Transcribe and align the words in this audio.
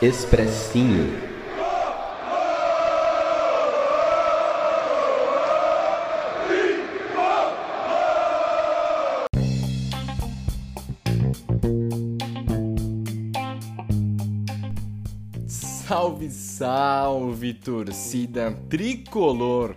Expressinho. 0.00 1.12
Salve, 15.48 16.30
salve, 16.30 17.54
torcida 17.54 18.52
tricolor! 18.68 19.74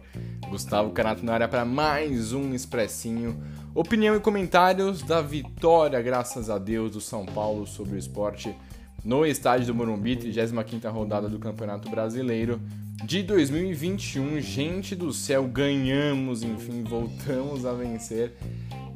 Gustavo 0.51 0.91
Canato 0.91 1.25
na 1.25 1.33
área 1.33 1.47
para 1.47 1.65
mais 1.65 2.31
um 2.31 2.53
Expressinho. 2.53 3.43
Opinião 3.73 4.15
e 4.15 4.19
comentários 4.19 5.01
da 5.01 5.19
vitória, 5.19 5.99
graças 5.99 6.47
a 6.47 6.59
Deus, 6.59 6.91
do 6.91 7.01
São 7.01 7.25
Paulo 7.25 7.65
sobre 7.65 7.95
o 7.95 7.97
esporte 7.97 8.55
no 9.03 9.25
estádio 9.25 9.67
do 9.67 9.75
Morumbi, 9.75 10.15
35ª 10.15 10.91
rodada 10.91 11.27
do 11.27 11.39
Campeonato 11.39 11.89
Brasileiro 11.89 12.61
de 13.03 13.23
2021. 13.23 14.39
Gente 14.41 14.95
do 14.95 15.11
céu, 15.11 15.43
ganhamos, 15.47 16.43
enfim, 16.43 16.83
voltamos 16.83 17.65
a 17.65 17.73
vencer. 17.73 18.33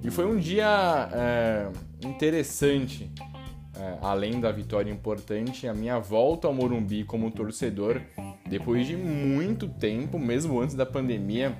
E 0.04 0.12
foi 0.12 0.26
um 0.26 0.38
dia 0.38 1.10
é, 1.12 1.72
interessante 2.06 3.12
é, 3.78 3.98
além 4.02 4.40
da 4.40 4.52
vitória 4.52 4.90
importante, 4.90 5.68
a 5.68 5.74
minha 5.74 6.00
volta 6.00 6.48
ao 6.48 6.54
Morumbi 6.54 7.04
como 7.04 7.30
torcedor, 7.30 8.02
depois 8.48 8.88
de 8.88 8.96
muito 8.96 9.68
tempo, 9.68 10.18
mesmo 10.18 10.60
antes 10.62 10.76
da 10.76 10.86
pandemia, 10.86 11.58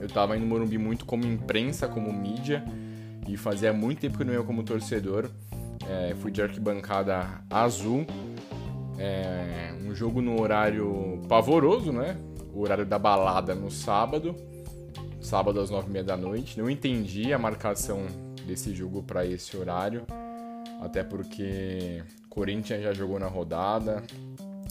eu 0.00 0.06
estava 0.06 0.34
indo 0.34 0.44
no 0.44 0.48
Morumbi 0.48 0.78
muito 0.78 1.04
como 1.04 1.26
imprensa, 1.26 1.86
como 1.86 2.10
mídia, 2.10 2.64
e 3.28 3.36
fazia 3.36 3.72
muito 3.72 4.00
tempo 4.00 4.16
que 4.16 4.24
não 4.24 4.32
ia 4.32 4.42
como 4.42 4.62
torcedor. 4.62 5.30
É, 5.88 6.14
fui 6.16 6.30
de 6.30 6.40
arquibancada 6.40 7.42
azul, 7.50 8.06
é, 8.98 9.74
um 9.84 9.94
jogo 9.94 10.22
no 10.22 10.40
horário 10.40 11.20
pavoroso, 11.28 11.92
né? 11.92 12.16
O 12.54 12.60
horário 12.60 12.86
da 12.86 12.98
balada 12.98 13.54
no 13.54 13.70
sábado, 13.70 14.36
sábado 15.20 15.60
às 15.60 15.70
nove 15.70 15.88
e 15.88 15.92
meia 15.92 16.04
da 16.04 16.16
noite. 16.16 16.58
Não 16.58 16.70
entendi 16.70 17.32
a 17.32 17.38
marcação 17.38 18.06
desse 18.46 18.74
jogo 18.74 19.02
para 19.02 19.26
esse 19.26 19.56
horário 19.56 20.06
até 20.82 21.04
porque 21.04 22.02
Corinthians 22.28 22.82
já 22.82 22.92
jogou 22.92 23.18
na 23.18 23.28
rodada, 23.28 24.02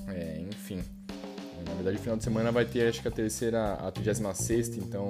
é, 0.10 0.42
enfim. 0.42 0.84
Na 1.66 1.74
verdade, 1.76 1.98
final 1.98 2.18
de 2.18 2.24
semana 2.24 2.52
vai 2.52 2.66
ter, 2.66 2.90
acho 2.90 3.02
que 3.02 3.08
a 3.08 3.12
terceira, 3.12 3.74
a 3.76 3.92
36, 3.92 4.78
então. 4.78 5.08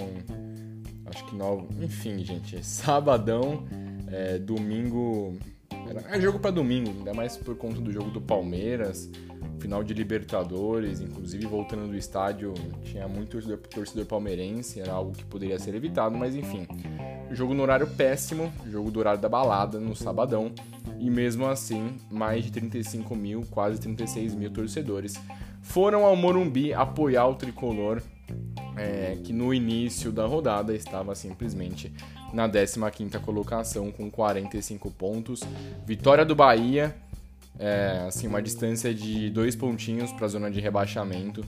Acho 1.05 1.25
que 1.25 1.35
nove. 1.35 1.65
Enfim, 1.83 2.23
gente, 2.23 2.63
sabadão, 2.63 3.65
é, 4.07 4.37
domingo. 4.37 5.37
É 6.11 6.19
jogo 6.19 6.39
para 6.39 6.51
domingo, 6.51 6.89
ainda 6.89 7.13
mais 7.13 7.37
por 7.37 7.55
conta 7.55 7.79
do 7.79 7.91
jogo 7.91 8.11
do 8.11 8.21
Palmeiras, 8.21 9.09
final 9.59 9.83
de 9.83 9.93
Libertadores, 9.93 10.99
inclusive 10.99 11.45
voltando 11.45 11.87
do 11.87 11.95
estádio, 11.95 12.53
tinha 12.83 13.07
muito 13.07 13.39
torcedor 13.69 14.05
palmeirense, 14.05 14.81
era 14.81 14.91
algo 14.91 15.11
que 15.11 15.23
poderia 15.23 15.59
ser 15.59 15.75
evitado, 15.75 16.17
mas 16.17 16.35
enfim. 16.35 16.67
Jogo 17.31 17.53
no 17.53 17.61
horário 17.63 17.87
péssimo, 17.87 18.51
jogo 18.69 18.91
do 18.91 18.99
horário 18.99 19.21
da 19.21 19.29
balada, 19.29 19.79
no 19.79 19.95
sabadão. 19.95 20.51
E 20.99 21.09
mesmo 21.09 21.47
assim, 21.47 21.95
mais 22.09 22.43
de 22.43 22.51
35 22.51 23.15
mil, 23.15 23.45
quase 23.49 23.79
36 23.79 24.35
mil 24.35 24.51
torcedores 24.51 25.15
foram 25.61 26.05
ao 26.05 26.15
Morumbi 26.15 26.73
apoiar 26.73 27.27
o 27.27 27.35
tricolor, 27.35 28.01
é, 28.77 29.17
que 29.23 29.33
no 29.33 29.53
início 29.53 30.11
da 30.11 30.25
rodada 30.25 30.73
estava 30.73 31.13
simplesmente 31.15 31.91
na 32.33 32.47
15ª 32.47 33.19
colocação 33.19 33.91
com 33.91 34.09
45 34.09 34.91
pontos. 34.91 35.41
Vitória 35.85 36.25
do 36.25 36.35
Bahia, 36.35 36.95
é, 37.59 38.05
assim, 38.07 38.27
uma 38.27 38.41
distância 38.41 38.93
de 38.93 39.29
dois 39.29 39.55
pontinhos 39.55 40.11
para 40.11 40.25
a 40.25 40.29
zona 40.29 40.49
de 40.49 40.59
rebaixamento. 40.59 41.43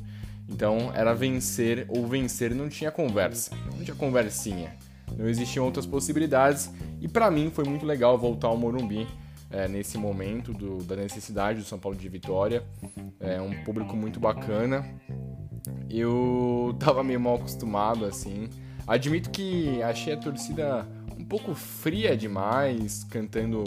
Então 0.50 0.92
era 0.94 1.14
vencer 1.14 1.86
ou 1.90 2.06
vencer, 2.06 2.54
não 2.54 2.70
tinha 2.70 2.92
conversa, 2.92 3.56
não 3.72 3.84
tinha 3.84 3.96
conversinha. 3.96 4.76
Não 5.18 5.28
existiam 5.28 5.66
outras 5.66 5.86
possibilidades 5.86 6.72
e 7.00 7.08
para 7.08 7.30
mim 7.30 7.52
foi 7.54 7.66
muito 7.66 7.86
legal 7.86 8.18
voltar 8.18 8.48
ao 8.48 8.58
Morumbi 8.58 9.08
é, 9.50 9.68
nesse 9.68 9.98
momento 9.98 10.52
do, 10.52 10.84
da 10.84 10.96
necessidade 10.96 11.60
do 11.60 11.66
São 11.66 11.78
Paulo 11.78 11.98
de 11.98 12.10
vitória. 12.10 12.64
É 13.20 13.40
um 13.40 13.64
público 13.64 13.96
muito 13.96 14.20
bacana. 14.20 14.84
Eu 15.90 16.76
tava 16.80 17.04
meio 17.04 17.20
mal 17.20 17.36
acostumado 17.36 18.06
assim. 18.06 18.50
Admito 18.86 19.30
que 19.30 19.82
achei 19.82 20.14
a 20.14 20.18
torcida 20.18 20.88
um 21.18 21.24
pouco 21.24 21.54
fria 21.54 22.18
demais, 22.18 23.04
cantando 23.06 23.64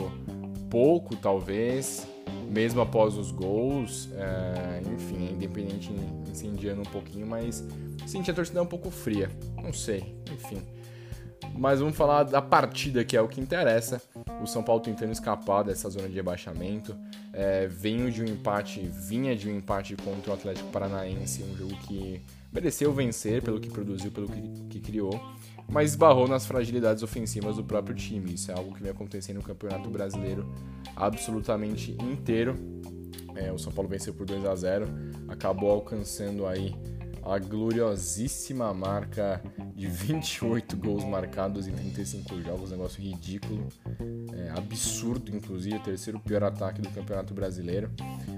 pouco 0.68 1.16
talvez, 1.16 2.06
mesmo 2.50 2.80
após 2.80 3.16
os 3.16 3.30
gols. 3.30 4.10
É, 4.14 4.82
enfim, 4.92 5.32
independente 5.32 5.90
incendiando 6.28 6.82
um 6.82 6.90
pouquinho, 6.92 7.26
mas 7.26 7.64
senti 8.06 8.30
a 8.30 8.34
torcida 8.34 8.62
um 8.62 8.66
pouco 8.66 8.90
fria. 8.90 9.30
Não 9.62 9.72
sei, 9.72 10.14
enfim. 10.32 10.62
Mas 11.56 11.80
vamos 11.80 11.96
falar 11.96 12.24
da 12.24 12.42
partida 12.42 13.04
que 13.04 13.16
é 13.16 13.20
o 13.20 13.28
que 13.28 13.40
interessa. 13.40 14.00
O 14.42 14.46
São 14.46 14.62
Paulo 14.62 14.82
tentando 14.82 15.12
escapar 15.12 15.62
dessa 15.62 15.88
zona 15.88 16.08
de 16.08 16.14
rebaixamento. 16.14 16.96
É, 17.32 17.66
de 17.66 18.22
um 18.22 18.24
empate, 18.24 18.80
vinha 18.80 19.36
de 19.36 19.48
um 19.48 19.56
empate 19.56 19.96
contra 19.96 20.30
o 20.30 20.34
Atlético 20.34 20.68
Paranaense, 20.70 21.42
um 21.42 21.56
jogo 21.56 21.76
que 21.86 22.22
mereceu 22.52 22.92
vencer 22.92 23.42
pelo 23.42 23.60
que 23.60 23.68
produziu, 23.68 24.10
pelo 24.10 24.28
que, 24.28 24.40
que 24.70 24.80
criou, 24.80 25.20
mas 25.68 25.90
esbarrou 25.90 26.26
nas 26.26 26.46
fragilidades 26.46 27.02
ofensivas 27.02 27.56
do 27.56 27.64
próprio 27.64 27.94
time. 27.94 28.34
Isso 28.34 28.50
é 28.50 28.54
algo 28.54 28.74
que 28.74 28.82
vem 28.82 28.90
acontecendo 28.90 29.36
no 29.36 29.42
Campeonato 29.42 29.90
Brasileiro 29.90 30.50
absolutamente 30.94 31.92
inteiro. 32.02 32.56
É, 33.34 33.52
o 33.52 33.58
São 33.58 33.72
Paulo 33.72 33.88
venceu 33.88 34.14
por 34.14 34.24
2 34.24 34.46
a 34.46 34.54
0 34.54 34.86
acabou 35.28 35.70
alcançando 35.70 36.46
aí 36.46 36.74
a 37.26 37.38
gloriosíssima 37.38 38.72
marca 38.72 39.42
de 39.74 39.86
28 39.86 40.76
gols 40.76 41.04
marcados 41.04 41.66
em 41.66 41.72
35 41.72 42.40
jogos, 42.40 42.70
negócio 42.70 43.02
ridículo, 43.02 43.68
é, 44.32 44.50
absurdo, 44.56 45.34
inclusive, 45.34 45.78
terceiro 45.80 46.20
pior 46.20 46.44
ataque 46.44 46.80
do 46.80 46.88
Campeonato 46.90 47.34
Brasileiro. 47.34 47.90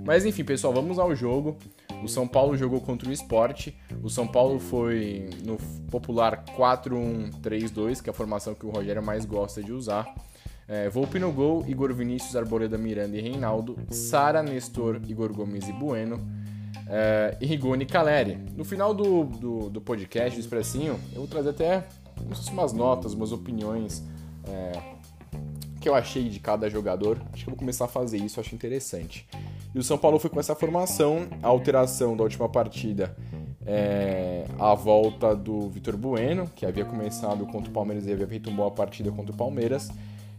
Mas 0.04 0.24
enfim, 0.24 0.44
pessoal, 0.44 0.72
vamos 0.72 0.98
ao 0.98 1.14
jogo. 1.14 1.58
O 2.02 2.08
São 2.08 2.26
Paulo 2.26 2.56
jogou 2.56 2.80
contra 2.80 3.08
o 3.08 3.12
Esporte. 3.12 3.76
O 4.02 4.08
São 4.08 4.26
Paulo 4.26 4.58
foi 4.58 5.28
no 5.44 5.58
popular 5.90 6.44
4-1-3-2, 6.56 8.00
que 8.02 8.08
é 8.08 8.12
a 8.12 8.14
formação 8.14 8.54
que 8.54 8.64
o 8.64 8.70
Rogério 8.70 9.02
mais 9.02 9.24
gosta 9.24 9.62
de 9.62 9.72
usar. 9.72 10.14
É, 10.66 10.88
Volpe 10.88 11.18
no 11.18 11.32
gol, 11.32 11.64
Igor 11.66 11.94
Vinícius, 11.94 12.36
Arboleda 12.36 12.76
Miranda 12.76 13.16
e 13.16 13.20
Reinaldo, 13.22 13.78
Sara, 13.90 14.42
Nestor, 14.42 15.00
Igor 15.08 15.32
Gomes 15.32 15.66
e 15.66 15.72
Bueno, 15.72 16.20
é, 16.88 17.36
e 17.40 17.46
Rigoni 17.46 17.84
Caleri. 17.84 18.38
No 18.56 18.64
final 18.64 18.94
do, 18.94 19.24
do, 19.24 19.70
do, 19.70 19.80
podcast, 19.80 20.36
do 20.36 20.40
Expressinho, 20.40 20.98
eu 21.12 21.18
vou 21.18 21.26
trazer 21.26 21.50
até 21.50 21.86
umas 22.50 22.72
notas, 22.72 23.12
umas 23.12 23.30
opiniões 23.30 24.02
é, 24.44 24.72
que 25.80 25.88
eu 25.88 25.94
achei 25.94 26.28
de 26.28 26.40
cada 26.40 26.68
jogador. 26.68 27.20
Acho 27.32 27.44
que 27.44 27.50
eu 27.50 27.54
vou 27.54 27.58
começar 27.58 27.84
a 27.84 27.88
fazer 27.88 28.18
isso, 28.18 28.40
acho 28.40 28.54
interessante. 28.54 29.28
E 29.74 29.78
o 29.78 29.82
São 29.82 29.98
Paulo 29.98 30.18
foi 30.18 30.30
com 30.30 30.40
essa 30.40 30.54
formação, 30.54 31.28
a 31.42 31.48
alteração 31.48 32.16
da 32.16 32.22
última 32.22 32.48
partida, 32.48 33.14
é, 33.66 34.46
a 34.58 34.74
volta 34.74 35.36
do 35.36 35.68
Vitor 35.68 35.96
Bueno, 35.96 36.50
que 36.56 36.64
havia 36.64 36.86
começado 36.86 37.44
contra 37.46 37.70
o 37.70 37.72
Palmeiras 37.72 38.06
e 38.06 38.12
havia 38.12 38.26
feito 38.26 38.48
uma 38.48 38.56
boa 38.56 38.70
partida 38.70 39.12
contra 39.12 39.32
o 39.32 39.36
Palmeiras. 39.36 39.90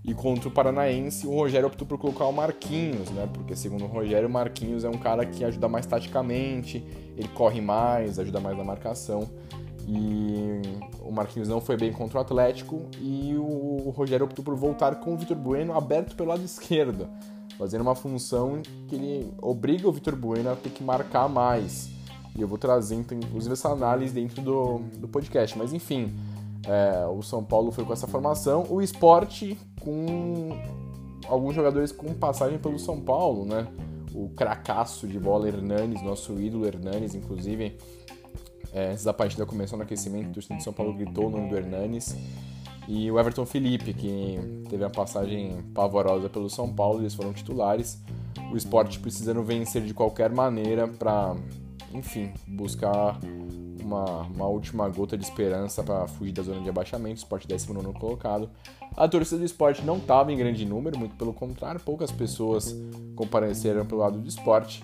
E 0.10 0.14
contra 0.16 0.50
o 0.50 0.52
Paranaense, 0.52 1.28
o 1.28 1.36
Rogério 1.36 1.68
optou 1.68 1.88
por 1.88 2.00
colocar 2.00 2.26
o 2.26 2.34
Marquinhos, 2.34 3.12
né? 3.12 3.30
Porque 3.32 3.56
segundo 3.56 3.84
o 3.84 3.88
Rogério, 3.88 4.28
o 4.28 4.32
Marquinhos 4.32 4.84
é 4.84 4.90
um 4.90 4.98
cara 4.98 5.24
que 5.24 5.46
ajuda 5.46 5.68
mais 5.68 5.86
taticamente, 5.86 6.84
ele 7.16 7.28
corre 7.28 7.62
mais, 7.62 8.18
ajuda 8.18 8.40
mais 8.40 8.58
na 8.58 8.64
marcação. 8.64 9.30
E 9.88 10.64
o 11.06 11.12
Marquinhos 11.12 11.48
não 11.48 11.62
foi 11.62 11.78
bem 11.78 11.94
contra 11.94 12.18
o 12.18 12.22
Atlético 12.22 12.82
e 13.00 13.36
o 13.38 13.94
Rogério 13.96 14.26
optou 14.26 14.44
por 14.44 14.56
voltar 14.56 14.96
com 14.96 15.14
o 15.14 15.18
Vitor 15.18 15.38
Bueno 15.38 15.78
aberto 15.78 16.16
pelo 16.16 16.30
lado 16.30 16.44
esquerdo, 16.44 17.08
fazendo 17.56 17.82
uma 17.82 17.94
função 17.94 18.64
que 18.88 18.96
ele 18.96 19.32
obriga 19.40 19.88
o 19.88 19.92
Vitor 19.92 20.16
Bueno 20.16 20.50
a 20.50 20.56
ter 20.56 20.72
que 20.72 20.84
marcar 20.84 21.30
mais. 21.30 21.88
E 22.36 22.42
eu 22.42 22.48
vou 22.48 22.58
trazer, 22.58 22.96
então, 22.96 23.16
inclusive, 23.16 23.54
essa 23.54 23.70
análise 23.70 24.12
dentro 24.12 24.42
do, 24.42 24.80
do 24.98 25.08
podcast. 25.08 25.56
Mas 25.56 25.72
enfim, 25.72 26.16
é, 26.66 27.06
o 27.08 27.22
São 27.22 27.44
Paulo 27.44 27.72
foi 27.72 27.86
com 27.86 27.94
essa 27.94 28.08
formação. 28.08 28.66
O 28.70 28.82
esporte 28.82 29.58
com 29.82 30.50
alguns 31.28 31.56
jogadores 31.56 31.92
com 31.92 32.14
passagem 32.14 32.60
pelo 32.60 32.80
São 32.80 33.00
Paulo, 33.00 33.46
né? 33.46 33.68
O 34.14 34.30
cracaço 34.30 35.08
de 35.08 35.20
bola 35.20 35.48
Hernanes, 35.48 36.02
nosso 36.02 36.40
ídolo 36.40 36.66
Hernanes, 36.66 37.16
inclusive. 37.16 37.78
É, 38.72 38.92
antes 38.92 39.04
da 39.04 39.14
partida 39.14 39.46
começou 39.46 39.78
no 39.78 39.84
aquecimento, 39.84 40.30
o 40.30 40.34
torcedor 40.34 40.58
de 40.58 40.64
São 40.64 40.74
Paulo 40.74 40.94
gritou 40.94 41.28
o 41.28 41.30
nome 41.30 41.50
do 41.50 41.58
Hernanes. 41.58 42.16
E 42.88 43.10
o 43.12 43.20
Everton 43.20 43.46
Felipe, 43.46 43.94
que 43.94 44.40
teve 44.68 44.84
a 44.84 44.90
passagem 44.90 45.62
pavorosa 45.74 46.28
pelo 46.28 46.50
São 46.50 46.72
Paulo, 46.74 47.02
eles 47.02 47.14
foram 47.14 47.34
titulares. 47.34 48.02
O 48.52 48.58
esporte 48.58 49.00
precisando 49.00 49.44
vencer 49.44 49.84
de 49.84 49.94
qualquer 49.94 50.32
maneira 50.32 50.88
para, 50.88 51.36
enfim, 51.94 52.32
buscar 52.48 53.20
uma, 53.90 54.22
uma 54.22 54.48
última 54.48 54.88
gota 54.88 55.18
de 55.18 55.24
esperança 55.24 55.84
para 55.84 56.08
fugir 56.08 56.32
da 56.32 56.44
zona 56.44 56.62
de 56.62 56.70
abaixamento, 56.70 57.18
esporte 57.18 57.48
19 57.48 57.94
colocado. 57.94 58.50
A 58.96 59.08
torcida 59.08 59.40
do 59.40 59.46
esporte 59.46 59.84
não 59.84 59.98
estava 59.98 60.32
em 60.32 60.38
grande 60.38 60.66
número, 60.66 60.98
muito 60.98 61.16
pelo 61.16 61.34
contrário, 61.34 61.80
poucas 61.80 62.12
pessoas 62.12 62.76
compareceram 63.16 63.86
pelo 63.86 64.02
lado 64.02 64.20
do 64.20 64.28
esporte. 64.28 64.84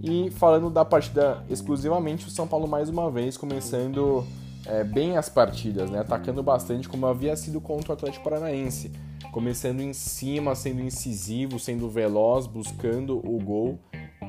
E 0.00 0.30
falando 0.30 0.70
da 0.70 0.84
partida 0.84 1.44
exclusivamente, 1.50 2.26
o 2.26 2.30
São 2.30 2.46
Paulo 2.46 2.68
mais 2.68 2.88
uma 2.88 3.10
vez 3.10 3.36
começando 3.36 4.24
é, 4.66 4.84
bem 4.84 5.16
as 5.16 5.28
partidas, 5.28 5.90
né? 5.90 6.00
atacando 6.00 6.42
bastante 6.42 6.88
como 6.88 7.06
havia 7.06 7.34
sido 7.36 7.60
contra 7.60 7.90
o 7.90 7.94
Atlético 7.94 8.24
Paranaense. 8.24 8.92
Começando 9.32 9.80
em 9.80 9.92
cima, 9.92 10.54
sendo 10.54 10.80
incisivo, 10.80 11.58
sendo 11.58 11.90
veloz, 11.90 12.46
buscando 12.46 13.18
o 13.18 13.38
gol, 13.42 13.78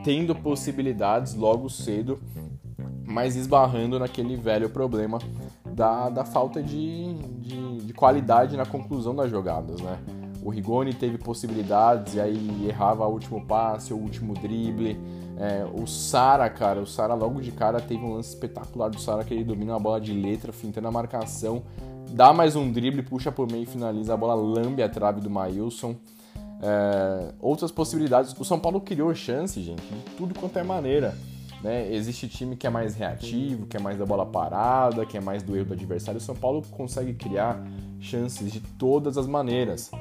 tendo 0.04 0.36
possibilidades 0.36 1.34
logo 1.34 1.70
cedo, 1.70 2.20
mas 3.08 3.38
esbarrando 3.38 3.98
naquele 3.98 4.36
velho 4.36 4.70
problema 4.70 5.18
da, 5.66 6.10
da 6.10 6.26
falta 6.26 6.62
de, 6.62 7.14
de, 7.40 7.78
de 7.78 7.94
qualidade 7.94 8.58
na 8.58 8.66
conclusão 8.66 9.16
das 9.16 9.32
jogadas. 9.32 9.80
Né? 9.80 9.98
O 10.44 10.50
Rigoni 10.50 10.94
teve 10.94 11.18
possibilidades 11.18 12.16
e 12.16 12.22
aí 12.22 12.68
errava 12.68 13.08
o 13.08 13.12
último 13.12 13.46
passe, 13.46 13.94
o 13.94 13.98
último 13.98 14.34
drible. 14.34 15.00
É, 15.40 15.66
o 15.74 15.88
Sara, 15.88 16.50
cara, 16.50 16.82
o 16.82 16.86
Sara 16.86 17.14
logo 17.14 17.42
de 17.42 17.52
cara 17.52 17.80
teve 17.80 18.04
um 18.04 18.14
lance 18.14 18.30
espetacular 18.30 18.90
do 18.90 19.00
Sara 19.00 19.24
que 19.24 19.34
ele 19.34 19.44
domina 19.44 19.76
a 19.76 19.80
bola 19.80 20.02
de 20.02 20.12
letra, 20.12 20.52
fintando 20.52 20.88
a 20.88 20.92
marcação, 20.92 21.64
dá 22.10 22.34
mais 22.34 22.56
um 22.56 22.72
drible, 22.72 23.04
puxa 23.04 23.32
por 23.32 23.50
meio 23.50 23.64
e 23.64 23.68
finaliza 23.68 24.14
a 24.14 24.18
bola, 24.18 24.36
lambe 24.36 24.84
a 24.84 24.90
trave 24.90 25.22
do 25.22 25.30
Mailson. 25.30 25.96
É, 26.62 27.34
outras 27.40 27.72
possibilidades. 27.72 28.34
O 28.38 28.44
São 28.44 28.60
Paulo 28.60 28.82
criou 28.82 29.14
chance, 29.14 29.62
gente, 29.62 29.82
de 29.82 30.16
tudo 30.18 30.38
quanto 30.38 30.58
é 30.58 30.64
maneira. 30.64 31.16
Né? 31.68 31.94
Existe 31.94 32.30
time 32.30 32.56
que 32.56 32.66
é 32.66 32.70
mais 32.70 32.96
reativo, 32.96 33.66
que 33.66 33.76
é 33.76 33.80
mais 33.80 33.98
da 33.98 34.06
bola 34.06 34.26
parada, 34.26 35.06
que 35.06 35.18
é 35.18 35.20
mais 35.20 35.44
do 35.44 35.54
erro 35.54 35.66
do 35.66 35.74
adversário. 35.74 36.18
O 36.18 36.24
São 36.24 36.34
Paulo 36.34 36.64
consegue 36.72 37.14
criar 37.14 37.62
chances 38.00 38.50
de 38.50 38.62
todas 38.62 39.18
as 39.18 39.28
maneiras. 39.28 39.92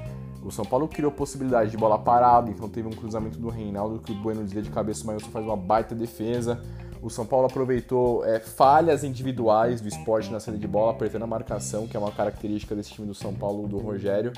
O 0.44 0.52
São 0.52 0.64
Paulo 0.64 0.86
criou 0.86 1.10
possibilidade 1.10 1.72
de 1.72 1.76
bola 1.76 1.98
parada, 1.98 2.48
então 2.48 2.68
teve 2.68 2.86
um 2.86 2.92
cruzamento 2.92 3.36
do 3.36 3.48
Reinaldo 3.48 3.98
que 3.98 4.12
o 4.12 4.14
Bueno 4.14 4.44
desvia 4.44 4.62
de 4.62 4.70
cabeça, 4.70 5.02
o 5.02 5.08
Mailson 5.08 5.28
faz 5.30 5.44
uma 5.44 5.56
baita 5.56 5.92
defesa. 5.92 6.62
O 7.02 7.10
São 7.10 7.26
Paulo 7.26 7.46
aproveitou 7.46 8.24
é, 8.24 8.38
falhas 8.38 9.02
individuais 9.02 9.80
do 9.80 9.88
esporte 9.88 10.30
na 10.30 10.38
saída 10.38 10.60
de 10.60 10.68
bola, 10.68 10.92
apertando 10.92 11.24
a 11.24 11.26
marcação, 11.26 11.88
que 11.88 11.96
é 11.96 12.00
uma 12.00 12.12
característica 12.12 12.76
desse 12.76 12.92
time 12.92 13.08
do 13.08 13.14
São 13.14 13.34
Paulo 13.34 13.66
do 13.66 13.78
Rogério. 13.78 14.32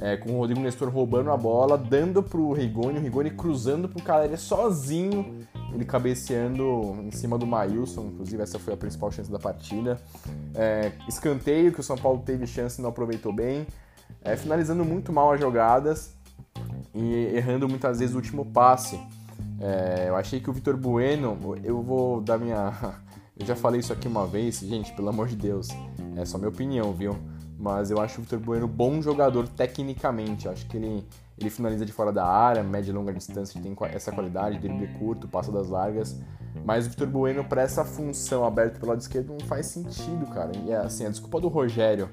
É, 0.00 0.16
com 0.16 0.32
o 0.32 0.38
Rodrigo 0.38 0.60
Nestor 0.60 0.88
roubando 0.88 1.30
a 1.30 1.36
bola, 1.36 1.76
dando 1.76 2.22
pro 2.22 2.52
Rigoni, 2.52 2.98
o 2.98 3.02
Rigoni 3.02 3.30
cruzando 3.30 3.88
pro 3.90 4.02
Caleri 4.02 4.38
sozinho, 4.38 5.46
ele 5.74 5.84
cabeceando 5.84 6.96
em 7.02 7.10
cima 7.10 7.38
do 7.38 7.46
Mailson, 7.46 8.10
inclusive 8.12 8.42
essa 8.42 8.58
foi 8.58 8.74
a 8.74 8.76
principal 8.76 9.10
chance 9.10 9.30
da 9.30 9.38
partida. 9.38 10.00
É, 10.54 10.92
escanteio 11.08 11.72
que 11.72 11.80
o 11.80 11.82
São 11.82 11.96
Paulo 11.96 12.22
teve 12.24 12.46
chance 12.46 12.78
e 12.78 12.82
não 12.82 12.90
aproveitou 12.90 13.32
bem 13.32 13.66
é, 14.24 14.36
finalizando 14.36 14.84
muito 14.84 15.12
mal 15.12 15.32
as 15.32 15.40
jogadas 15.40 16.14
e 16.94 17.14
errando 17.34 17.68
muitas 17.68 17.98
vezes 17.98 18.14
o 18.14 18.18
último 18.18 18.44
passe. 18.44 19.00
É, 19.60 20.08
eu 20.08 20.16
achei 20.16 20.40
que 20.40 20.50
o 20.50 20.52
Vitor 20.52 20.76
Bueno, 20.76 21.38
eu 21.62 21.82
vou 21.82 22.20
dar 22.20 22.38
minha. 22.38 22.72
Eu 23.34 23.46
já 23.46 23.56
falei 23.56 23.80
isso 23.80 23.92
aqui 23.92 24.06
uma 24.06 24.26
vez, 24.26 24.60
gente, 24.60 24.92
pelo 24.92 25.08
amor 25.08 25.26
de 25.26 25.34
Deus, 25.34 25.68
é 26.16 26.24
só 26.24 26.36
minha 26.36 26.50
opinião, 26.50 26.92
viu? 26.92 27.16
Mas 27.62 27.92
eu 27.92 28.00
acho 28.00 28.20
o 28.20 28.24
Vitor 28.24 28.40
Bueno 28.40 28.66
bom 28.66 29.00
jogador 29.00 29.46
tecnicamente. 29.46 30.48
Acho 30.48 30.66
que 30.66 30.76
ele, 30.76 31.06
ele 31.38 31.48
finaliza 31.48 31.86
de 31.86 31.92
fora 31.92 32.12
da 32.12 32.26
área, 32.26 32.60
média 32.60 32.90
e 32.90 32.92
longa 32.92 33.12
distância, 33.12 33.62
tem 33.62 33.72
essa 33.92 34.10
qualidade, 34.10 34.58
drible 34.58 34.88
curto, 34.98 35.28
passa 35.28 35.52
das 35.52 35.68
largas. 35.68 36.20
Mas 36.64 36.86
o 36.86 36.90
Vitor 36.90 37.06
Bueno, 37.06 37.44
para 37.44 37.62
essa 37.62 37.84
função 37.84 38.44
aberta 38.44 38.80
pelo 38.80 38.90
lado 38.90 39.00
esquerdo, 39.00 39.36
não 39.38 39.46
faz 39.46 39.66
sentido, 39.66 40.26
cara. 40.26 40.50
E 40.56 40.72
é 40.72 40.76
assim, 40.78 41.06
a 41.06 41.08
desculpa 41.08 41.40
do 41.40 41.46
Rogério 41.46 42.10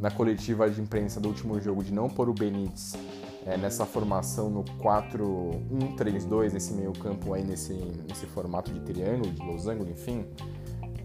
na 0.00 0.10
coletiva 0.10 0.70
de 0.70 0.80
imprensa 0.80 1.20
do 1.20 1.28
último 1.28 1.60
jogo 1.60 1.84
de 1.84 1.92
não 1.92 2.08
pôr 2.08 2.30
o 2.30 2.32
Benítez 2.32 2.96
é, 3.44 3.58
nessa 3.58 3.84
formação 3.84 4.48
no 4.48 4.64
4-1-3-2, 4.64 6.54
nesse 6.54 6.72
meio 6.72 6.94
campo 6.94 7.34
aí, 7.34 7.44
nesse, 7.44 7.74
nesse 8.08 8.24
formato 8.24 8.72
de 8.72 8.80
triângulo, 8.80 9.30
de 9.30 9.42
losango, 9.42 9.86
enfim, 9.86 10.24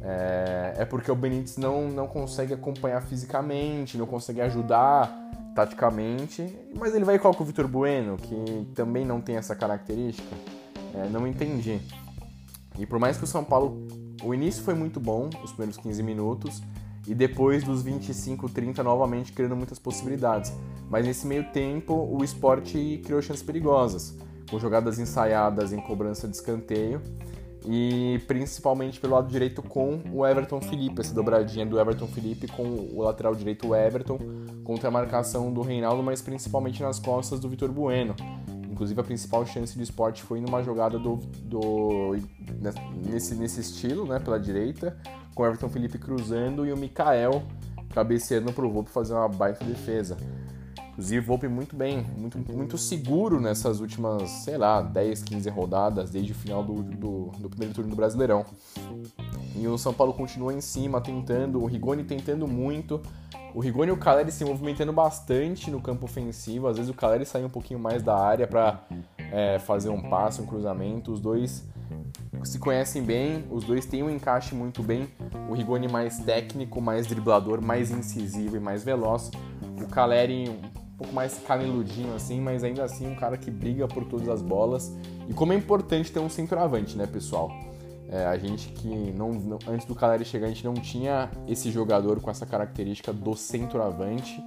é, 0.03 0.73
é, 0.79 0.85
porque 0.85 1.09
o 1.09 1.15
Benítez 1.15 1.55
não, 1.55 1.87
não 1.87 2.07
consegue 2.07 2.53
acompanhar 2.53 3.01
fisicamente, 3.01 3.97
não 3.97 4.05
consegue 4.05 4.41
ajudar 4.41 5.09
taticamente, 5.55 6.45
mas 6.77 6.93
ele 6.93 7.05
vai 7.05 7.15
igual 7.15 7.33
com 7.33 7.43
o 7.43 7.47
Vitor 7.47 7.67
Bueno, 7.67 8.17
que 8.17 8.67
também 8.75 9.05
não 9.05 9.21
tem 9.21 9.37
essa 9.37 9.55
característica, 9.55 10.35
é, 10.93 11.07
não 11.09 11.25
entendi. 11.25 11.79
E 12.77 12.85
por 12.85 12.99
mais 12.99 13.17
que 13.17 13.23
o 13.23 13.27
São 13.27 13.45
Paulo, 13.45 13.87
o 14.21 14.33
início 14.33 14.61
foi 14.61 14.73
muito 14.73 14.99
bom, 14.99 15.29
os 15.41 15.51
primeiros 15.51 15.77
15 15.77 16.03
minutos, 16.03 16.61
e 17.07 17.15
depois 17.15 17.63
dos 17.63 17.81
25, 17.81 18.49
30 18.49 18.83
novamente 18.83 19.31
criando 19.31 19.55
muitas 19.55 19.79
possibilidades. 19.79 20.51
Mas 20.89 21.05
nesse 21.05 21.25
meio 21.25 21.45
tempo 21.51 21.93
o 21.93 22.23
esporte 22.23 23.01
criou 23.05 23.21
chances 23.21 23.43
perigosas, 23.43 24.17
com 24.49 24.59
jogadas 24.59 24.99
ensaiadas 24.99 25.71
em 25.71 25.79
cobrança 25.79 26.27
de 26.27 26.35
escanteio 26.35 27.01
e 27.65 28.19
principalmente 28.27 28.99
pelo 28.99 29.13
lado 29.13 29.29
direito 29.29 29.61
com 29.61 30.01
o 30.11 30.25
Everton 30.25 30.61
Felipe, 30.61 31.01
essa 31.01 31.13
dobradinha 31.13 31.65
do 31.65 31.79
Everton 31.79 32.07
Felipe 32.07 32.47
com 32.47 32.63
o 32.63 33.01
lateral 33.01 33.33
direito 33.33 33.73
Everton 33.73 34.19
contra 34.63 34.89
a 34.89 34.91
marcação 34.91 35.51
do 35.51 35.61
Reinaldo, 35.61 36.03
mas 36.03 36.21
principalmente 36.21 36.81
nas 36.81 36.99
costas 36.99 37.39
do 37.39 37.47
Vitor 37.47 37.71
Bueno. 37.71 38.15
Inclusive 38.69 38.99
a 38.99 39.03
principal 39.03 39.45
chance 39.45 39.77
do 39.77 39.83
esporte 39.83 40.23
foi 40.23 40.41
numa 40.41 40.63
jogada 40.63 40.97
do, 40.97 41.17
do 41.43 42.17
nesse, 43.01 43.35
nesse 43.35 43.61
estilo, 43.61 44.05
né, 44.05 44.19
pela 44.19 44.39
direita, 44.39 44.97
com 45.35 45.43
o 45.43 45.45
Everton 45.45 45.69
Felipe 45.69 45.97
cruzando 45.97 46.65
e 46.65 46.73
o 46.73 46.77
Mikael 46.77 47.43
cabeceando 47.93 48.51
pro 48.51 48.69
Volpe 48.69 48.89
fazer 48.89 49.13
uma 49.13 49.29
baita 49.29 49.63
defesa. 49.63 50.17
Inclusive, 50.93 51.25
Volpe 51.25 51.47
muito 51.47 51.75
bem, 51.75 52.05
muito, 52.15 52.37
muito 52.53 52.77
seguro 52.77 53.41
nessas 53.41 53.79
últimas, 53.79 54.29
sei 54.29 54.57
lá, 54.57 54.79
10, 54.79 55.23
15 55.23 55.49
rodadas, 55.49 56.11
desde 56.11 56.31
o 56.31 56.35
final 56.35 56.63
do, 56.63 56.83
do, 56.83 57.31
do 57.39 57.49
primeiro 57.49 57.73
turno 57.73 57.89
do 57.89 57.95
Brasileirão. 57.95 58.45
E 59.55 59.67
o 59.67 59.75
São 59.75 59.91
Paulo 59.91 60.13
continua 60.13 60.53
em 60.53 60.61
cima, 60.61 61.01
tentando, 61.01 61.59
o 61.61 61.65
Rigoni 61.65 62.03
tentando 62.03 62.47
muito. 62.47 63.01
O 63.55 63.59
Rigoni 63.59 63.89
e 63.89 63.91
o 63.91 63.97
Caleri 63.97 64.31
se 64.31 64.45
movimentando 64.45 64.93
bastante 64.93 65.71
no 65.71 65.81
campo 65.81 66.05
ofensivo. 66.05 66.67
Às 66.67 66.77
vezes 66.77 66.91
o 66.91 66.93
Caleri 66.93 67.25
sai 67.25 67.43
um 67.43 67.49
pouquinho 67.49 67.79
mais 67.79 68.03
da 68.03 68.15
área 68.15 68.45
para 68.47 68.83
é, 69.17 69.57
fazer 69.57 69.89
um 69.89 70.01
passe, 70.01 70.41
um 70.41 70.45
cruzamento. 70.45 71.11
Os 71.11 71.19
dois 71.19 71.63
se 72.43 72.59
conhecem 72.59 73.01
bem, 73.03 73.45
os 73.49 73.63
dois 73.63 73.85
têm 73.85 74.03
um 74.03 74.09
encaixe 74.09 74.53
muito 74.53 74.83
bem. 74.83 75.07
O 75.49 75.53
Rigoni 75.53 75.87
mais 75.87 76.19
técnico, 76.19 76.79
mais 76.79 77.07
driblador, 77.07 77.61
mais 77.61 77.89
incisivo 77.89 78.57
e 78.57 78.59
mais 78.59 78.83
veloz. 78.83 79.31
O 79.81 79.87
Caleri 79.87 80.51
um 80.93 80.97
pouco 80.97 81.13
mais 81.13 81.39
caneludinho 81.39 82.13
assim, 82.15 82.39
mas 82.39 82.63
ainda 82.63 82.83
assim 82.83 83.07
um 83.07 83.15
cara 83.15 83.37
que 83.37 83.49
briga 83.49 83.87
por 83.87 84.05
todas 84.05 84.29
as 84.29 84.41
bolas. 84.41 84.95
E 85.27 85.33
como 85.33 85.53
é 85.53 85.55
importante 85.55 86.11
ter 86.11 86.19
um 86.19 86.29
centroavante, 86.29 86.97
né, 86.97 87.07
pessoal? 87.07 87.51
É, 88.09 88.25
a 88.25 88.37
gente 88.37 88.69
que 88.69 88.87
não, 88.87 89.31
não, 89.31 89.59
antes 89.67 89.87
do 89.87 89.95
Caleri 89.95 90.23
chegar 90.23 90.45
a 90.45 90.49
gente 90.49 90.63
não 90.63 90.75
tinha 90.75 91.31
esse 91.47 91.71
jogador 91.71 92.19
com 92.21 92.29
essa 92.29 92.45
característica 92.45 93.11
do 93.11 93.35
centroavante 93.35 94.43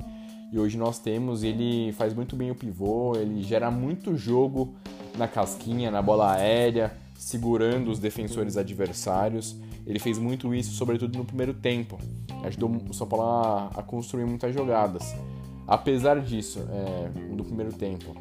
e 0.52 0.58
hoje 0.58 0.78
nós 0.78 0.98
temos. 0.98 1.42
Ele 1.42 1.92
faz 1.92 2.14
muito 2.14 2.36
bem 2.36 2.50
o 2.50 2.54
pivô, 2.54 3.16
ele 3.16 3.42
gera 3.42 3.70
muito 3.70 4.16
jogo 4.16 4.74
na 5.16 5.26
casquinha, 5.26 5.90
na 5.90 6.00
bola 6.00 6.32
aérea 6.32 6.92
segurando 7.18 7.90
os 7.90 7.98
defensores 7.98 8.56
adversários. 8.56 9.56
Ele 9.86 9.98
fez 9.98 10.18
muito 10.18 10.54
isso, 10.54 10.72
sobretudo 10.74 11.16
no 11.16 11.24
primeiro 11.24 11.54
tempo. 11.54 11.98
Ajudou 12.44 12.70
o 12.88 12.94
São 12.94 13.06
Paulo 13.06 13.24
a, 13.26 13.70
a 13.76 13.82
construir 13.82 14.26
muitas 14.26 14.54
jogadas. 14.54 15.14
Apesar 15.66 16.20
disso, 16.20 16.60
é, 16.70 17.10
primeiro 17.46 17.72
tempo, 17.72 18.14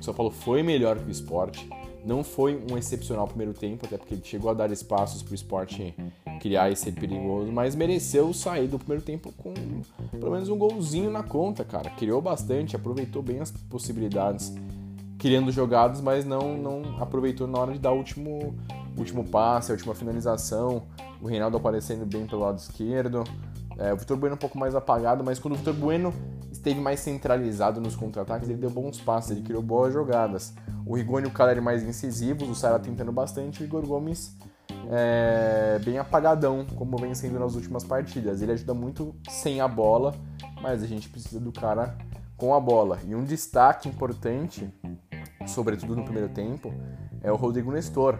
o 0.00 0.02
São 0.02 0.12
Paulo 0.12 0.32
foi 0.32 0.62
melhor 0.62 0.98
que 0.98 1.06
o 1.06 1.10
esporte. 1.10 1.68
Não 2.04 2.24
foi 2.24 2.60
um 2.70 2.76
excepcional 2.76 3.28
primeiro 3.28 3.54
tempo, 3.54 3.86
até 3.86 3.96
porque 3.96 4.14
ele 4.14 4.24
chegou 4.24 4.50
a 4.50 4.54
dar 4.54 4.72
espaços 4.72 5.22
para 5.22 5.30
o 5.30 5.34
esporte 5.34 5.94
criar 6.40 6.68
e 6.70 6.74
ser 6.74 6.90
perigoso, 6.92 7.52
mas 7.52 7.76
mereceu 7.76 8.32
sair 8.32 8.66
do 8.66 8.76
primeiro 8.76 9.04
tempo 9.04 9.32
com 9.38 9.54
pelo 10.10 10.32
menos 10.32 10.48
um 10.48 10.58
golzinho 10.58 11.10
na 11.10 11.22
conta, 11.22 11.64
cara. 11.64 11.90
Criou 11.90 12.20
bastante, 12.20 12.74
aproveitou 12.74 13.22
bem 13.22 13.38
as 13.38 13.52
possibilidades 13.52 14.52
criando 15.16 15.52
jogadas, 15.52 16.00
mas 16.00 16.24
não, 16.24 16.58
não 16.58 17.00
aproveitou 17.00 17.46
na 17.46 17.56
hora 17.60 17.72
de 17.72 17.78
dar 17.78 17.92
o 17.92 17.98
último, 17.98 18.56
último 18.98 19.22
passe, 19.22 19.70
a 19.70 19.74
última 19.74 19.94
finalização. 19.94 20.82
O 21.20 21.28
Reinaldo 21.28 21.56
aparecendo 21.56 22.04
bem 22.04 22.26
pelo 22.26 22.42
lado 22.42 22.58
esquerdo. 22.58 23.22
É, 23.78 23.92
o 23.92 23.96
Vitor 23.96 24.16
Bueno 24.16 24.34
um 24.34 24.38
pouco 24.38 24.58
mais 24.58 24.74
apagado, 24.74 25.22
mas 25.22 25.38
quando 25.38 25.54
o 25.54 25.56
Vitor 25.56 25.74
Bueno 25.74 26.12
esteve 26.62 26.80
mais 26.80 27.00
centralizado 27.00 27.80
nos 27.80 27.96
contra-ataques, 27.96 28.48
ele 28.48 28.58
deu 28.58 28.70
bons 28.70 29.00
passes, 29.00 29.32
ele 29.32 29.42
criou 29.42 29.60
boas 29.60 29.92
jogadas. 29.92 30.54
O 30.86 30.94
Rigoni 30.94 31.26
e 31.26 31.28
o 31.28 31.32
Caleri 31.32 31.60
mais 31.60 31.82
incisivos, 31.82 32.48
o 32.48 32.54
Sara 32.54 32.78
tentando 32.78 33.10
bastante, 33.10 33.62
o 33.62 33.64
Igor 33.64 33.84
Gomes 33.84 34.36
é, 34.90 35.80
bem 35.84 35.98
apagadão, 35.98 36.64
como 36.76 36.96
vem 36.96 37.14
sendo 37.14 37.38
nas 37.38 37.56
últimas 37.56 37.82
partidas. 37.82 38.40
Ele 38.42 38.52
ajuda 38.52 38.74
muito 38.74 39.14
sem 39.28 39.60
a 39.60 39.66
bola, 39.66 40.14
mas 40.60 40.82
a 40.82 40.86
gente 40.86 41.08
precisa 41.08 41.40
do 41.40 41.52
cara 41.52 41.96
com 42.36 42.54
a 42.54 42.60
bola. 42.60 42.98
E 43.06 43.14
um 43.14 43.24
destaque 43.24 43.88
importante 43.88 44.72
sobretudo 45.46 45.96
no 45.96 46.04
primeiro 46.04 46.28
tempo, 46.28 46.72
é 47.22 47.30
o 47.30 47.36
Rodrigo 47.36 47.70
Nestor. 47.70 48.18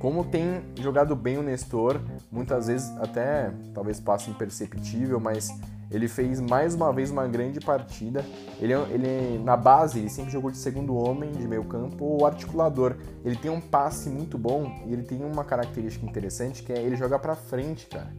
Como 0.00 0.24
tem 0.24 0.62
jogado 0.80 1.16
bem 1.16 1.38
o 1.38 1.42
Nestor, 1.42 2.00
muitas 2.30 2.66
vezes 2.66 2.90
até 2.98 3.52
talvez 3.72 4.00
passe 4.00 4.30
imperceptível, 4.30 5.18
mas 5.18 5.50
Ele 5.90 6.08
fez 6.08 6.40
mais 6.40 6.74
uma 6.74 6.92
vez 6.92 7.10
uma 7.10 7.26
grande 7.26 7.60
partida. 7.60 8.24
Ele, 8.60 8.72
ele 8.72 9.38
na 9.42 9.56
base, 9.56 9.98
ele 9.98 10.08
sempre 10.08 10.30
jogou 10.30 10.50
de 10.50 10.56
segundo 10.56 10.94
homem, 10.96 11.30
de 11.32 11.46
meio 11.46 11.64
campo 11.64 12.04
ou 12.04 12.26
articulador. 12.26 12.96
Ele 13.24 13.36
tem 13.36 13.50
um 13.50 13.60
passe 13.60 14.08
muito 14.08 14.36
bom 14.38 14.82
e 14.86 14.92
ele 14.92 15.02
tem 15.02 15.22
uma 15.24 15.44
característica 15.44 16.04
interessante 16.04 16.62
que 16.62 16.72
é 16.72 16.80
ele 16.80 16.96
joga 16.96 17.18
para 17.18 17.34
frente, 17.34 17.86
cara. 17.86 18.12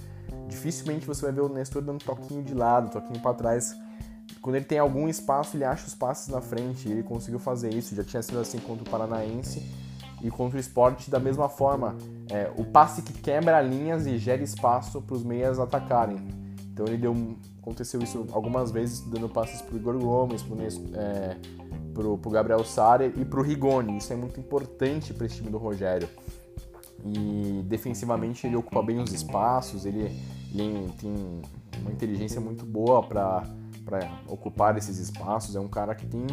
Dificilmente 0.47 1.07
você 1.07 1.23
vai 1.23 1.31
ver 1.31 1.41
o 1.41 1.49
Nestor 1.49 1.81
dando 1.81 2.03
toquinho 2.03 2.43
de 2.43 2.53
lado, 2.53 2.91
toquinho 2.91 3.19
para 3.19 3.33
trás. 3.33 3.75
Quando 4.41 4.55
ele 4.55 4.65
tem 4.65 4.77
algum 4.77 5.07
espaço, 5.07 5.57
ele 5.57 5.63
acha 5.63 5.87
os 5.87 5.95
passes 5.95 6.27
na 6.27 6.39
frente. 6.39 6.87
E 6.87 6.91
ele 6.91 7.03
conseguiu 7.03 7.39
fazer 7.39 7.73
isso. 7.73 7.95
Já 7.95 8.03
tinha 8.03 8.21
sido 8.21 8.39
assim 8.39 8.59
contra 8.59 8.87
o 8.87 8.89
Paranaense 8.89 9.63
e 10.21 10.29
contra 10.29 10.57
o 10.57 10.59
esporte 10.59 11.09
da 11.09 11.19
mesma 11.19 11.49
forma. 11.49 11.95
É, 12.29 12.51
o 12.55 12.63
passe 12.63 13.01
que 13.01 13.13
quebra 13.13 13.59
linhas 13.61 14.05
e 14.05 14.17
gera 14.17 14.43
espaço 14.43 15.01
para 15.01 15.15
os 15.15 15.23
meias 15.23 15.59
atacarem. 15.59 16.44
Então 16.75 16.85
ele 16.87 16.97
deu 16.97 17.37
aconteceu 17.61 18.01
isso 18.01 18.27
algumas 18.33 18.69
vezes 18.69 18.99
dando 18.99 19.29
passes 19.29 19.61
para 19.61 19.73
o 19.73 19.77
Igor 19.77 19.97
Gomes, 19.97 20.43
para 20.43 20.61
é, 21.01 21.37
o 21.95 22.29
Gabriel 22.29 22.65
Sara 22.65 23.05
e 23.05 23.23
para 23.23 23.39
o 23.39 23.41
Rigoni. 23.41 23.97
Isso 23.97 24.11
é 24.11 24.15
muito 24.17 24.41
importante 24.41 25.13
para 25.13 25.25
esse 25.25 25.37
time 25.37 25.49
do 25.49 25.57
Rogério. 25.57 26.09
E 27.05 27.63
defensivamente 27.65 28.45
ele 28.45 28.57
ocupa 28.57 28.83
bem 28.83 28.99
os 28.99 29.13
espaços, 29.13 29.85
ele, 29.85 30.11
ele 30.53 30.91
tem 30.99 31.41
uma 31.79 31.91
inteligência 31.91 32.41
muito 32.41 32.65
boa 32.65 33.01
para 33.01 33.43
ocupar 34.27 34.77
esses 34.77 34.97
espaços. 34.97 35.55
É 35.55 35.59
um 35.61 35.69
cara 35.69 35.95
que 35.95 36.05
tem 36.05 36.25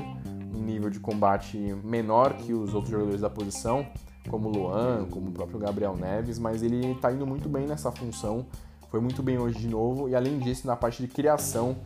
um 0.52 0.60
nível 0.60 0.90
de 0.90 0.98
combate 0.98 1.56
menor 1.84 2.34
que 2.34 2.52
os 2.52 2.74
outros 2.74 2.90
jogadores 2.90 3.20
da 3.20 3.30
posição, 3.30 3.86
como 4.28 4.48
o 4.48 4.52
Luan, 4.52 5.06
como 5.08 5.28
o 5.28 5.32
próprio 5.32 5.60
Gabriel 5.60 5.96
Neves, 5.96 6.36
mas 6.40 6.64
ele 6.64 6.90
está 6.90 7.12
indo 7.12 7.26
muito 7.28 7.48
bem 7.48 7.64
nessa 7.64 7.92
função. 7.92 8.44
Foi 8.92 9.00
muito 9.00 9.22
bem 9.22 9.38
hoje 9.38 9.58
de 9.58 9.68
novo 9.68 10.06
e 10.06 10.14
além 10.14 10.38
disso 10.38 10.66
na 10.66 10.76
parte 10.76 11.00
de 11.00 11.08
criação, 11.08 11.78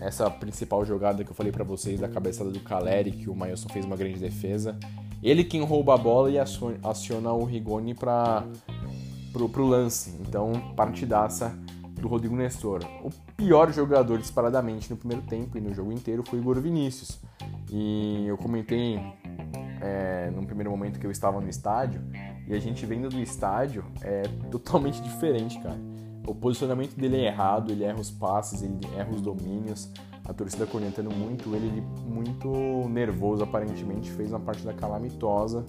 essa 0.00 0.30
principal 0.30 0.82
jogada 0.82 1.22
que 1.22 1.30
eu 1.30 1.34
falei 1.34 1.52
para 1.52 1.62
vocês 1.62 2.00
da 2.00 2.08
cabeçada 2.08 2.50
do 2.50 2.58
Caleri, 2.60 3.12
que 3.12 3.28
o 3.28 3.36
Mailson 3.36 3.68
fez 3.68 3.84
uma 3.84 3.94
grande 3.94 4.18
defesa, 4.18 4.74
ele 5.22 5.44
quem 5.44 5.62
rouba 5.62 5.92
a 5.92 5.98
bola 5.98 6.30
e 6.30 6.38
aciona 6.38 7.34
o 7.34 7.44
Rigoni 7.44 7.92
para 7.92 8.46
pro, 9.30 9.46
pro 9.46 9.66
lance. 9.66 10.16
Então, 10.26 10.72
partidaça 10.74 11.54
do 12.00 12.08
Rodrigo 12.08 12.34
Nestor. 12.34 12.82
O 13.04 13.10
pior 13.36 13.70
jogador 13.70 14.16
disparadamente 14.16 14.90
no 14.90 14.96
primeiro 14.96 15.22
tempo 15.26 15.58
e 15.58 15.60
no 15.60 15.74
jogo 15.74 15.92
inteiro 15.92 16.24
foi 16.26 16.38
Igor 16.38 16.58
Vinícius. 16.62 17.20
E 17.70 18.26
eu 18.26 18.38
comentei 18.38 18.98
é, 19.82 20.30
num 20.34 20.46
primeiro 20.46 20.70
momento 20.70 20.98
que 20.98 21.06
eu 21.06 21.10
estava 21.10 21.42
no 21.42 21.48
estádio, 21.50 22.00
e 22.48 22.54
a 22.54 22.58
gente 22.58 22.86
vendo 22.86 23.10
do 23.10 23.20
estádio 23.20 23.84
é 24.00 24.22
totalmente 24.50 24.98
diferente, 25.04 25.60
cara. 25.60 25.93
O 26.26 26.34
posicionamento 26.34 26.94
dele 26.96 27.18
é 27.18 27.26
errado, 27.26 27.70
ele 27.70 27.84
erra 27.84 28.00
os 28.00 28.10
passes, 28.10 28.62
ele 28.62 28.78
erra 28.96 29.10
os 29.10 29.20
domínios. 29.20 29.90
A 30.24 30.32
torcida 30.32 30.64
cornetando 30.64 31.10
muito 31.10 31.54
ele, 31.54 31.82
muito 32.06 32.48
nervoso 32.88 33.42
aparentemente, 33.42 34.10
fez 34.10 34.30
uma 34.30 34.40
partida 34.40 34.72
calamitosa. 34.72 35.66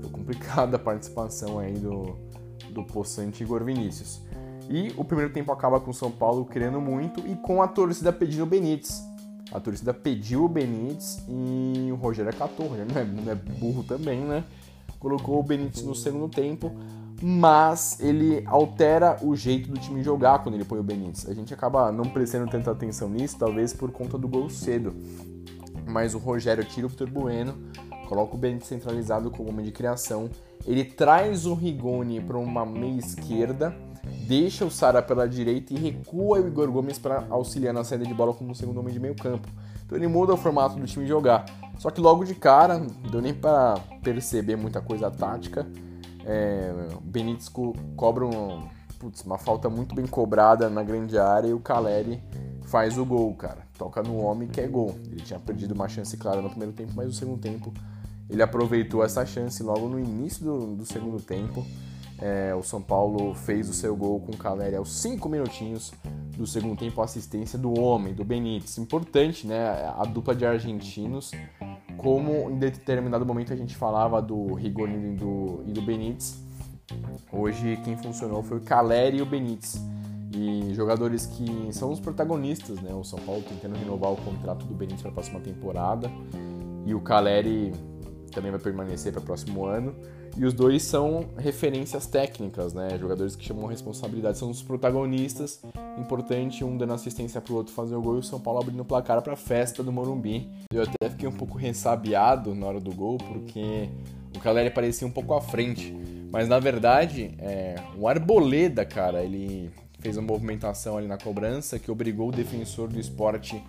Foi 0.00 0.10
complicada 0.10 0.76
a 0.76 0.78
participação 0.78 1.58
aí 1.58 1.74
do, 1.74 2.16
do 2.70 2.84
possante 2.84 3.42
Igor 3.42 3.64
Vinícius. 3.64 4.22
E 4.70 4.92
o 4.96 5.04
primeiro 5.04 5.32
tempo 5.32 5.52
acaba 5.52 5.80
com 5.80 5.90
o 5.90 5.94
São 5.94 6.10
Paulo 6.10 6.44
querendo 6.44 6.80
muito 6.80 7.20
e 7.26 7.34
com 7.36 7.60
a 7.60 7.68
torcida 7.68 8.12
pedindo 8.12 8.44
o 8.44 8.46
Benítez. 8.46 9.02
A 9.52 9.60
torcida 9.60 9.92
pediu 9.92 10.44
o 10.44 10.48
Benítez 10.48 11.22
e 11.28 11.90
o 11.92 11.96
Rogério 11.96 12.30
acatou. 12.30 12.66
O 12.66 12.68
Rogério 12.70 12.92
não 12.92 13.00
é, 13.00 13.04
não 13.04 13.32
é 13.32 13.34
burro 13.34 13.82
também, 13.82 14.20
né? 14.20 14.44
Colocou 14.98 15.38
o 15.38 15.42
Benítez 15.42 15.84
no 15.84 15.94
segundo 15.94 16.28
tempo, 16.28 16.72
mas 17.22 17.98
ele 18.00 18.42
altera 18.46 19.18
o 19.22 19.34
jeito 19.34 19.70
do 19.70 19.78
time 19.78 20.02
jogar 20.02 20.42
quando 20.42 20.54
ele 20.54 20.64
põe 20.64 20.78
o 20.78 20.82
Benítez. 20.82 21.28
A 21.28 21.34
gente 21.34 21.52
acaba 21.52 21.90
não 21.90 22.04
prestando 22.04 22.50
tanta 22.50 22.70
atenção 22.70 23.08
nisso, 23.08 23.36
talvez 23.38 23.72
por 23.72 23.90
conta 23.90 24.18
do 24.18 24.28
gol 24.28 24.48
cedo. 24.50 24.94
Mas 25.86 26.14
o 26.14 26.18
Rogério 26.18 26.64
tira 26.64 26.86
o 26.86 26.90
Vitor 26.90 27.10
Bueno, 27.10 27.54
coloca 28.08 28.34
o 28.34 28.38
Benítez 28.38 28.68
centralizado 28.68 29.30
como 29.30 29.50
homem 29.50 29.64
de 29.64 29.72
criação. 29.72 30.30
Ele 30.66 30.84
traz 30.84 31.46
o 31.46 31.54
Rigoni 31.54 32.20
para 32.20 32.38
uma 32.38 32.64
meia 32.64 32.98
esquerda 32.98 33.74
deixa 34.26 34.64
o 34.64 34.70
Sara 34.70 35.02
pela 35.02 35.28
direita 35.28 35.72
e 35.72 35.76
recua 35.76 36.40
o 36.40 36.46
Igor 36.46 36.70
Gomes 36.70 36.98
para 36.98 37.26
auxiliar 37.30 37.74
na 37.74 37.84
saída 37.84 38.04
de 38.04 38.14
bola 38.14 38.32
como 38.32 38.54
segundo 38.54 38.80
homem 38.80 38.92
de 38.92 39.00
meio 39.00 39.14
campo. 39.14 39.48
Então 39.84 39.96
ele 39.96 40.06
muda 40.06 40.32
o 40.32 40.36
formato 40.36 40.76
do 40.76 40.86
time 40.86 41.06
jogar. 41.06 41.44
Só 41.78 41.90
que 41.90 42.00
logo 42.00 42.24
de 42.24 42.34
cara, 42.34 42.78
não 42.78 43.10
deu 43.10 43.20
nem 43.20 43.34
para 43.34 43.78
perceber 44.02 44.56
muita 44.56 44.80
coisa 44.80 45.10
tática. 45.10 45.66
É, 46.26 46.72
Benítez 47.02 47.48
co 47.48 47.74
cobra 47.96 48.24
um, 48.24 48.66
putz, 48.98 49.22
uma 49.22 49.38
falta 49.38 49.68
muito 49.68 49.94
bem 49.94 50.06
cobrada 50.06 50.70
na 50.70 50.82
grande 50.82 51.18
área 51.18 51.48
e 51.48 51.52
o 51.52 51.60
Caleri 51.60 52.22
faz 52.64 52.96
o 52.96 53.04
gol, 53.04 53.34
cara. 53.34 53.66
Toca 53.76 54.02
no 54.02 54.18
homem 54.18 54.48
que 54.48 54.60
é 54.60 54.66
gol. 54.66 54.94
Ele 55.06 55.20
tinha 55.20 55.38
perdido 55.38 55.74
uma 55.74 55.88
chance 55.88 56.16
clara 56.16 56.40
no 56.40 56.48
primeiro 56.48 56.72
tempo, 56.72 56.92
mas 56.94 57.06
no 57.06 57.12
segundo 57.12 57.40
tempo 57.40 57.72
ele 58.28 58.42
aproveitou 58.42 59.04
essa 59.04 59.24
chance 59.26 59.62
logo 59.62 59.88
no 59.88 59.98
início 59.98 60.44
do, 60.44 60.76
do 60.76 60.86
segundo 60.86 61.20
tempo. 61.20 61.64
É, 62.18 62.54
o 62.54 62.62
São 62.62 62.80
Paulo 62.80 63.34
fez 63.34 63.68
o 63.68 63.74
seu 63.74 63.94
gol 63.94 64.20
com 64.20 64.32
o 64.32 64.36
Caleri 64.36 64.76
aos 64.76 64.92
5 65.00 65.28
minutinhos 65.28 65.92
do 66.36 66.46
segundo 66.46 66.78
tempo, 66.78 67.02
assistência 67.02 67.58
do 67.58 67.78
homem, 67.78 68.14
do 68.14 68.24
Benítez. 68.24 68.78
Importante, 68.78 69.46
né? 69.46 69.92
A 69.96 70.04
dupla 70.04 70.34
de 70.34 70.46
argentinos. 70.46 71.32
Como 72.04 72.50
em 72.50 72.58
determinado 72.58 73.24
momento 73.24 73.50
a 73.50 73.56
gente 73.56 73.74
falava 73.74 74.20
do 74.20 74.52
Rigoni 74.52 75.14
e 75.14 75.16
do, 75.16 75.64
e 75.66 75.72
do 75.72 75.80
Benítez, 75.80 76.38
hoje 77.32 77.80
quem 77.82 77.96
funcionou 77.96 78.42
foi 78.42 78.58
o 78.58 78.60
Caleri 78.60 79.16
e 79.16 79.22
o 79.22 79.26
Benítez. 79.26 79.82
E 80.30 80.74
jogadores 80.74 81.24
que 81.24 81.72
são 81.72 81.90
os 81.90 82.00
protagonistas, 82.00 82.78
né? 82.82 82.92
O 82.92 83.02
São 83.02 83.18
Paulo 83.20 83.42
tentando 83.48 83.78
renovar 83.78 84.12
o 84.12 84.16
contrato 84.16 84.66
do 84.66 84.74
Benítez 84.74 85.00
para 85.00 85.12
a 85.12 85.14
próxima 85.14 85.40
temporada. 85.40 86.10
E 86.84 86.94
o 86.94 87.00
Caleri 87.00 87.72
também 88.32 88.50
vai 88.50 88.60
permanecer 88.60 89.10
para 89.10 89.22
o 89.22 89.24
próximo 89.24 89.64
ano. 89.64 89.96
E 90.36 90.44
os 90.44 90.52
dois 90.52 90.82
são 90.82 91.26
referências 91.38 92.06
técnicas, 92.06 92.74
né? 92.74 92.98
Jogadores 92.98 93.36
que 93.36 93.44
chamam 93.44 93.66
responsabilidade, 93.66 94.36
são 94.36 94.50
os 94.50 94.62
protagonistas. 94.62 95.62
Importante, 95.96 96.64
um 96.64 96.76
dando 96.76 96.92
assistência 96.92 97.40
pro 97.40 97.54
outro 97.54 97.72
fazer 97.72 97.94
o 97.94 98.02
gol 98.02 98.16
e 98.16 98.18
o 98.18 98.22
São 98.22 98.40
Paulo 98.40 98.60
abrindo 98.60 98.80
o 98.80 98.84
placar 98.84 99.22
para 99.22 99.34
a 99.34 99.36
festa 99.36 99.82
do 99.82 99.92
Morumbi. 99.92 100.50
Eu 100.72 100.82
até 100.82 101.08
fiquei 101.08 101.28
um 101.28 101.32
pouco 101.32 101.56
ressabiado 101.56 102.52
na 102.52 102.66
hora 102.66 102.80
do 102.80 102.92
gol, 102.92 103.16
porque 103.16 103.88
o 104.36 104.40
Caleri 104.40 104.70
parecia 104.70 105.06
um 105.06 105.10
pouco 105.10 105.34
à 105.34 105.40
frente. 105.40 105.94
Mas 106.32 106.48
na 106.48 106.58
verdade, 106.58 107.32
é, 107.38 107.76
o 107.96 108.08
Arboleda, 108.08 108.84
cara, 108.84 109.22
ele 109.22 109.70
fez 110.00 110.16
uma 110.16 110.26
movimentação 110.26 110.98
ali 110.98 111.06
na 111.06 111.16
cobrança 111.16 111.78
que 111.78 111.90
obrigou 111.90 112.28
o 112.28 112.32
defensor 112.32 112.88
do 112.88 112.98
esporte 112.98 113.62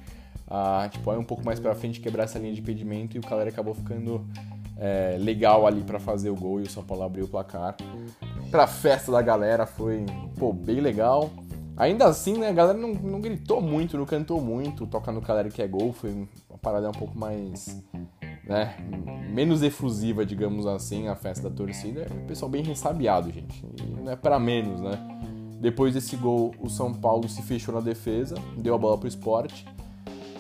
a 0.48 0.90
tipo, 0.92 1.12
ir 1.12 1.18
um 1.18 1.24
pouco 1.24 1.44
mais 1.46 1.60
para 1.60 1.74
frente, 1.76 2.00
quebrar 2.00 2.24
essa 2.24 2.38
linha 2.40 2.54
de 2.54 2.62
impedimento 2.62 3.16
e 3.16 3.20
o 3.20 3.24
Caleri 3.24 3.50
acabou 3.50 3.74
ficando 3.74 4.26
é, 4.78 5.18
legal 5.20 5.66
ali 5.66 5.82
para 5.82 6.00
fazer 6.00 6.30
o 6.30 6.36
gol 6.36 6.60
e 6.60 6.64
o 6.64 6.70
São 6.70 6.84
Paulo 6.84 7.04
abriu 7.04 7.26
o 7.26 7.28
placar. 7.28 7.76
Pra 8.52 8.68
festa 8.68 9.12
da 9.12 9.22
galera 9.22 9.66
foi 9.66 10.06
pô, 10.38 10.52
bem 10.54 10.80
legal. 10.80 11.30
Ainda 11.78 12.06
assim, 12.06 12.38
né, 12.38 12.50
a 12.50 12.54
galera 12.54 12.78
não, 12.78 12.94
não 12.94 13.20
gritou 13.20 13.62
muito, 13.62 13.98
não 13.98 14.06
cantou 14.06 14.40
muito. 14.40 14.88
Toca 14.88 15.12
no 15.12 15.22
Caleri 15.22 15.50
que 15.50 15.62
é 15.62 15.68
gol, 15.68 15.92
foi 15.92 16.12
uma 16.12 16.58
parada 16.62 16.90
um 16.90 16.94
pouco 16.94 17.18
mais. 17.18 17.84
Né, 18.46 18.76
menos 19.34 19.64
efusiva, 19.64 20.24
digamos 20.24 20.68
assim, 20.68 21.08
a 21.08 21.16
festa 21.16 21.50
da 21.50 21.56
torcida. 21.56 22.08
É 22.10 22.14
um 22.14 22.28
pessoal 22.28 22.50
bem 22.50 22.64
ressabiado, 22.64 23.32
gente. 23.32 23.66
E 23.82 24.04
não 24.04 24.12
é 24.12 24.16
para 24.16 24.40
menos, 24.40 24.80
né? 24.82 25.00
Depois 25.60 25.94
desse 25.96 26.16
gol, 26.16 26.54
o 26.60 26.70
São 26.70 26.94
Paulo 26.94 27.28
se 27.28 27.42
fechou 27.42 27.74
na 27.74 27.82
defesa, 27.82 28.36
deu 28.56 28.76
a 28.76 28.78
bola 28.78 28.98
pro 28.98 29.08
esporte. 29.08 29.66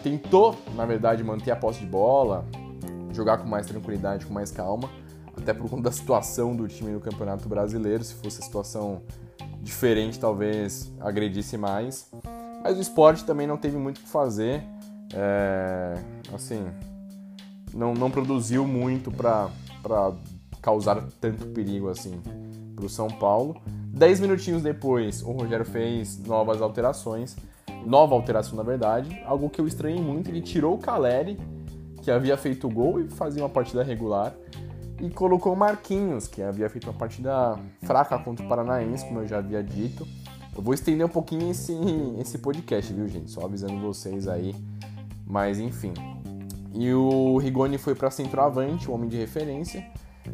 Tentou, 0.04 0.56
na 0.75 0.86
verdade, 0.86 1.24
manter 1.24 1.50
a 1.50 1.56
posse 1.56 1.80
de 1.80 1.88
bola, 1.88 2.46
jogar 3.15 3.38
com 3.38 3.48
mais 3.48 3.65
tranquilidade, 3.65 4.25
com 4.25 4.34
mais 4.34 4.51
calma, 4.51 4.89
até 5.38 5.53
por 5.53 5.69
conta 5.69 5.84
da 5.84 5.91
situação 5.91 6.55
do 6.55 6.67
time 6.67 6.91
no 6.91 7.00
Campeonato 7.00 7.48
Brasileiro. 7.48 8.03
Se 8.03 8.13
fosse 8.15 8.41
a 8.41 8.43
situação 8.43 9.01
diferente, 9.62 10.19
talvez 10.19 10.91
agredisse 11.00 11.57
mais. 11.57 12.10
Mas 12.63 12.77
o 12.77 12.81
esporte 12.81 13.24
também 13.25 13.48
não 13.48 13.57
teve 13.57 13.77
muito 13.77 13.98
o 13.98 14.01
que 14.01 14.10
fazer. 14.10 14.63
É, 15.13 15.93
assim, 16.34 16.65
não, 17.74 17.93
não 17.93 18.10
produziu 18.10 18.65
muito 18.65 19.12
para 19.12 19.50
causar 20.62 21.03
tanto 21.22 21.45
perigo 21.48 21.89
assim 21.89 22.22
para 22.75 22.86
o 22.86 22.89
São 22.89 23.07
Paulo. 23.07 23.55
Dez 23.88 24.19
minutinhos 24.19 24.62
depois, 24.62 25.22
o 25.22 25.31
Rogério 25.31 25.65
fez 25.65 26.17
novas 26.19 26.62
alterações. 26.62 27.36
Nova 27.86 28.15
alteração, 28.15 28.55
na 28.55 28.63
verdade. 28.63 29.22
Algo 29.25 29.50
que 29.50 29.62
eu 29.62 29.67
estranhei 29.67 30.01
muito. 30.01 30.29
Ele 30.29 30.41
tirou 30.41 30.74
o 30.74 30.77
Caleri 30.79 31.38
que 32.05 32.12
havia 32.12 32.38
feito 32.38 32.69
gol 32.69 33.01
e 33.01 33.07
fazia 33.09 33.41
uma 33.41 33.50
partida 33.50 33.83
regular, 33.83 34.31
e 35.01 35.09
colocou 35.09 35.53
o 35.53 35.57
Marquinhos, 35.57 36.27
que 36.27 36.39
havia 36.39 36.69
feito 36.69 36.85
uma 36.88 36.93
partida 36.93 37.59
fraca 37.81 38.17
contra 38.19 38.45
o 38.45 38.47
Paranaense, 38.47 39.03
como 39.05 39.21
eu 39.21 39.27
já 39.27 39.39
havia 39.39 39.63
dito. 39.63 40.07
Eu 40.55 40.62
vou 40.62 40.75
estender 40.75 41.03
um 41.03 41.09
pouquinho 41.09 41.50
esse, 41.50 41.74
esse 42.19 42.38
podcast, 42.38 42.93
viu, 42.93 43.07
gente? 43.07 43.31
Só 43.31 43.43
avisando 43.43 43.79
vocês 43.81 44.27
aí. 44.27 44.55
Mas 45.25 45.59
enfim. 45.59 45.93
E 46.75 46.93
o 46.93 47.38
Rigoni 47.39 47.79
foi 47.79 47.95
para 47.95 48.12
centroavante, 48.12 48.88
o 48.88 48.93
homem 48.93 49.09
de 49.09 49.17
referência, 49.17 49.83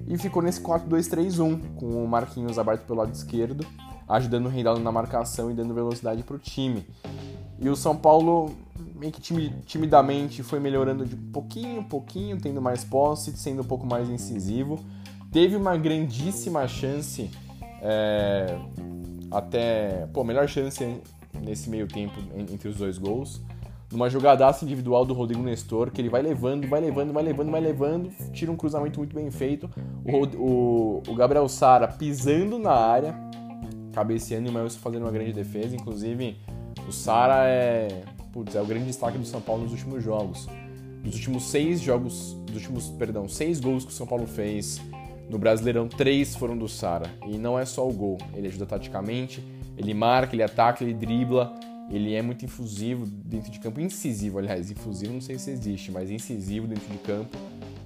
e 0.08 0.18
ficou 0.18 0.44
nesse 0.44 0.60
4-2-3-1, 0.60 1.76
com 1.78 2.04
o 2.04 2.08
Marquinhos 2.08 2.60
aberto 2.60 2.86
pelo 2.86 3.00
lado 3.00 3.14
esquerdo, 3.14 3.66
ajudando 4.10 4.48
o 4.48 4.50
Reinaldo 4.50 4.82
na 4.82 4.92
marcação 4.92 5.50
e 5.50 5.54
dando 5.54 5.74
velocidade 5.74 6.22
para 6.22 6.36
o 6.36 6.40
time. 6.40 6.86
E 7.58 7.70
o 7.70 7.78
São 7.78 7.96
Paulo 7.96 8.52
meio 9.02 9.12
que 9.12 9.20
timidamente 9.66 10.44
foi 10.44 10.60
melhorando 10.60 11.04
de 11.04 11.16
pouquinho, 11.16 11.84
pouquinho, 11.84 12.40
tendo 12.40 12.62
mais 12.62 12.84
posse, 12.84 13.36
sendo 13.36 13.64
um 13.64 13.66
pouco 13.66 13.84
mais 13.84 14.08
incisivo. 14.08 14.80
Teve 15.32 15.56
uma 15.56 15.76
grandíssima 15.76 16.68
chance, 16.68 17.32
é, 17.82 18.56
até, 19.32 20.08
pô, 20.14 20.24
melhor 20.24 20.48
chance 20.48 21.02
nesse 21.42 21.68
meio 21.68 21.88
tempo 21.88 22.14
entre 22.36 22.70
os 22.70 22.78
dois 22.78 23.00
gols. 23.00 23.42
Numa 23.92 24.08
jogadaça 24.08 24.64
individual 24.64 25.04
do 25.04 25.16
Rodrigo 25.16 25.42
Nestor, 25.42 25.90
que 25.90 26.00
ele 26.00 26.08
vai 26.08 26.22
levando, 26.22 26.68
vai 26.68 26.80
levando, 26.80 27.12
vai 27.12 27.24
levando, 27.24 27.52
vai 27.52 27.60
levando, 27.60 28.10
tira 28.32 28.52
um 28.52 28.56
cruzamento 28.56 29.00
muito 29.00 29.16
bem 29.16 29.32
feito. 29.32 29.68
O, 30.06 30.28
o, 30.38 31.04
o 31.08 31.16
Gabriel 31.16 31.50
Sara 31.50 31.88
pisando 31.88 32.60
na 32.60 32.72
área, 32.72 33.16
cabeceando 33.94 34.48
e 34.48 34.52
o 34.52 34.54
Melson 34.54 34.78
fazendo 34.80 35.02
uma 35.02 35.12
grande 35.12 35.34
defesa. 35.34 35.76
Inclusive, 35.76 36.38
o 36.88 36.92
Sara 36.92 37.48
é, 37.48 38.04
putz, 38.32 38.56
é 38.56 38.62
o 38.62 38.66
grande 38.66 38.86
destaque 38.86 39.18
do 39.18 39.26
São 39.26 39.42
Paulo 39.42 39.64
nos 39.64 39.72
últimos 39.72 40.04
jogos. 40.04 40.48
Dos 41.04 41.16
últimos 41.16 41.44
seis 41.50 41.82
jogos, 41.82 42.34
dos 42.46 42.56
últimos, 42.56 42.90
perdão, 42.90 43.28
seis 43.28 43.60
gols 43.60 43.84
que 43.84 43.92
o 43.92 43.94
São 43.94 44.06
Paulo 44.06 44.28
fez 44.28 44.80
no 45.30 45.40
Brasileirão, 45.40 45.88
três 45.88 46.36
foram 46.36 46.58
do 46.58 46.68
Sara. 46.68 47.10
E 47.28 47.38
não 47.38 47.58
é 47.58 47.66
só 47.66 47.88
o 47.88 47.92
gol, 47.92 48.18
ele 48.36 48.48
ajuda 48.48 48.66
taticamente, 48.66 49.44
ele 49.78 49.94
marca, 49.94 50.36
ele 50.36 50.44
ataca, 50.44 50.84
ele 50.84 50.94
dribla, 50.94 51.54
ele 51.90 52.14
é 52.14 52.22
muito 52.22 52.46
infusivo 52.46 53.06
dentro 53.06 53.52
de 53.52 53.60
campo, 53.60 53.80
incisivo, 53.80 54.40
aliás, 54.40 54.70
infusivo 54.70 55.14
não 55.14 55.22
sei 55.22 55.38
se 55.40 55.52
existe, 55.52 55.92
mas 55.92 56.12
incisivo 56.12 56.68
dentro 56.68 56.88
de 56.90 56.98
campo. 57.00 57.38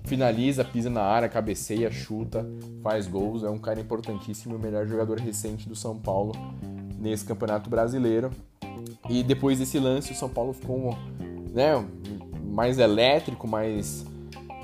Finaliza, 0.04 0.64
pisa 0.64 0.90
na 0.90 1.02
área, 1.02 1.28
cabeceia, 1.28 1.90
chuta, 1.90 2.46
faz 2.84 3.08
gols, 3.08 3.44
é 3.44 3.50
um 3.50 3.58
cara 3.58 3.80
importantíssimo, 3.80 4.56
o 4.56 4.60
melhor 4.60 4.86
jogador 4.86 5.20
recente 5.20 5.68
do 5.68 5.76
São 5.76 5.98
Paulo 5.98 6.34
nesse 7.00 7.26
Campeonato 7.26 7.70
Brasileiro. 7.70 8.30
E 9.10 9.24
depois 9.24 9.60
desse 9.60 9.80
lance, 9.80 10.12
o 10.12 10.16
São 10.16 10.30
Paulo 10.30 10.54
ficou 10.54 10.98
né, 11.54 11.86
mais 12.44 12.78
elétrico, 12.78 13.48
mais 13.48 14.06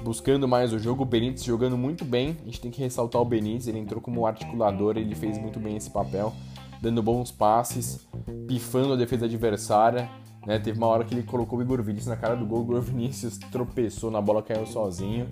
buscando 0.04 0.48
mais 0.48 0.74
o 0.74 0.80
jogo. 0.80 1.04
O 1.04 1.06
Benítez 1.06 1.44
jogando 1.44 1.78
muito 1.78 2.04
bem. 2.04 2.38
A 2.42 2.46
gente 2.46 2.62
tem 2.62 2.72
que 2.72 2.82
ressaltar 2.82 3.22
o 3.22 3.26
Benítez, 3.26 3.68
ele 3.68 3.80
entrou 3.80 4.02
como 4.02 4.26
articulador, 4.26 4.98
ele 4.98 5.16
fez 5.16 5.38
muito 5.38 5.60
bem 5.60 5.78
esse 5.78 5.90
papel, 5.90 6.34
dando 6.82 7.02
bons 7.02 7.32
passes, 7.32 8.08
pifando 8.48 8.94
a 8.94 8.96
defesa 8.96 9.26
adversária. 9.26 10.10
Né? 10.46 10.60
Teve 10.60 10.78
uma 10.78 10.88
hora 10.88 11.04
que 11.04 11.14
ele 11.14 11.24
colocou 11.24 11.60
o 11.60 11.62
Igor 11.62 11.82
Vinícius 11.84 12.08
na 12.08 12.18
cara 12.18 12.36
do 12.36 12.46
gol, 12.46 12.60
o 12.60 12.64
Igor 12.64 12.82
Vinícius 12.82 13.38
tropeçou 13.38 14.10
na 14.10 14.20
bola, 14.20 14.42
caiu 14.42 14.66
sozinho. 14.66 15.28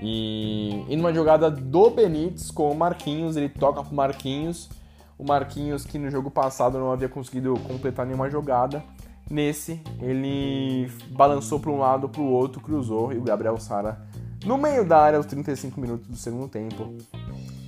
E, 0.00 0.84
e 0.88 0.96
numa 0.96 1.12
jogada 1.12 1.50
do 1.50 1.90
Benítez 1.90 2.50
com 2.50 2.70
o 2.70 2.74
Marquinhos, 2.74 3.36
ele 3.36 3.48
toca 3.48 3.82
pro 3.82 3.94
Marquinhos 3.94 4.68
o 5.18 5.24
Marquinhos, 5.24 5.84
que 5.84 5.98
no 5.98 6.10
jogo 6.10 6.30
passado 6.30 6.78
não 6.78 6.92
havia 6.92 7.08
conseguido 7.08 7.54
completar 7.66 8.06
nenhuma 8.06 8.30
jogada, 8.30 8.82
nesse 9.28 9.82
ele 10.00 10.90
balançou 11.10 11.58
para 11.58 11.70
um 11.70 11.78
lado, 11.78 12.08
para 12.08 12.22
o 12.22 12.30
outro, 12.30 12.60
cruzou 12.60 13.12
e 13.12 13.18
o 13.18 13.22
Gabriel 13.22 13.58
Sara 13.58 14.06
no 14.46 14.56
meio 14.56 14.84
da 14.84 14.98
área 14.98 15.16
aos 15.16 15.26
35 15.26 15.80
minutos 15.80 16.06
do 16.06 16.16
segundo 16.16 16.48
tempo 16.48 16.94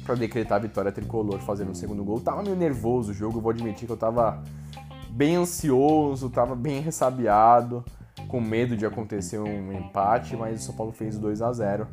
para 0.04 0.14
decretar 0.14 0.56
a 0.56 0.60
vitória 0.60 0.92
tricolor 0.92 1.40
fazendo 1.40 1.72
o 1.72 1.74
segundo 1.74 2.02
gol. 2.04 2.20
Tava 2.20 2.42
meio 2.42 2.56
nervoso 2.56 3.10
o 3.10 3.14
jogo, 3.14 3.40
vou 3.40 3.50
admitir 3.50 3.86
que 3.86 3.92
eu 3.92 3.96
tava 3.96 4.42
bem 5.10 5.36
ansioso, 5.36 6.30
tava 6.30 6.54
bem 6.54 6.80
ressabiado, 6.80 7.84
com 8.28 8.40
medo 8.40 8.76
de 8.76 8.86
acontecer 8.86 9.38
um 9.38 9.72
empate, 9.72 10.36
mas 10.36 10.60
o 10.60 10.64
São 10.64 10.74
Paulo 10.74 10.92
fez 10.92 11.18
2 11.18 11.42
a 11.42 11.52
0 11.52 11.86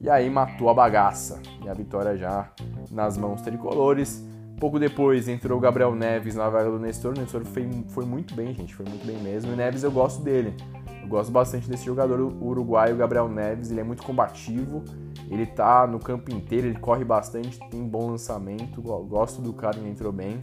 e 0.00 0.10
aí 0.10 0.28
matou 0.28 0.68
a 0.68 0.74
bagaça. 0.74 1.40
E 1.64 1.68
a 1.68 1.74
vitória 1.74 2.16
já 2.16 2.50
nas 2.90 3.16
mãos 3.16 3.40
tricolores. 3.42 4.24
Pouco 4.58 4.78
depois 4.78 5.28
entrou 5.28 5.58
o 5.58 5.60
Gabriel 5.60 5.94
Neves 5.94 6.34
na 6.34 6.48
vaga 6.48 6.70
do 6.70 6.78
Nestor. 6.78 7.12
O 7.12 7.20
Nestor 7.20 7.44
foi, 7.44 7.68
foi 7.88 8.04
muito 8.06 8.34
bem, 8.34 8.54
gente, 8.54 8.74
foi 8.74 8.86
muito 8.86 9.06
bem 9.06 9.18
mesmo. 9.18 9.50
E 9.50 9.54
o 9.54 9.56
Neves 9.56 9.82
eu 9.82 9.90
gosto 9.90 10.22
dele. 10.22 10.54
Eu 11.02 11.08
gosto 11.08 11.30
bastante 11.30 11.68
desse 11.68 11.84
jogador 11.84 12.20
uruguaio, 12.20 12.96
Gabriel 12.96 13.28
Neves. 13.28 13.70
Ele 13.70 13.80
é 13.80 13.84
muito 13.84 14.02
combativo, 14.02 14.82
ele 15.30 15.44
tá 15.44 15.86
no 15.86 15.98
campo 15.98 16.32
inteiro, 16.32 16.68
ele 16.68 16.78
corre 16.78 17.04
bastante, 17.04 17.60
tem 17.70 17.86
bom 17.86 18.10
lançamento. 18.10 18.80
Gosto 18.80 19.42
do 19.42 19.52
cara, 19.52 19.76
ele 19.76 19.90
entrou 19.90 20.10
bem. 20.10 20.42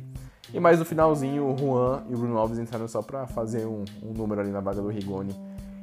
E 0.53 0.59
mais 0.59 0.77
no 0.77 0.85
finalzinho, 0.85 1.47
o 1.47 1.57
Juan 1.57 2.03
e 2.07 2.13
o 2.13 2.17
Bruno 2.17 2.37
Alves 2.37 2.59
entraram 2.59 2.87
só 2.87 3.01
para 3.01 3.25
fazer 3.25 3.65
um, 3.65 3.83
um, 4.03 4.13
número 4.13 4.41
ali 4.41 4.51
na 4.51 4.59
vaga 4.59 4.79
do 4.79 4.89
Rigoni 4.89 5.35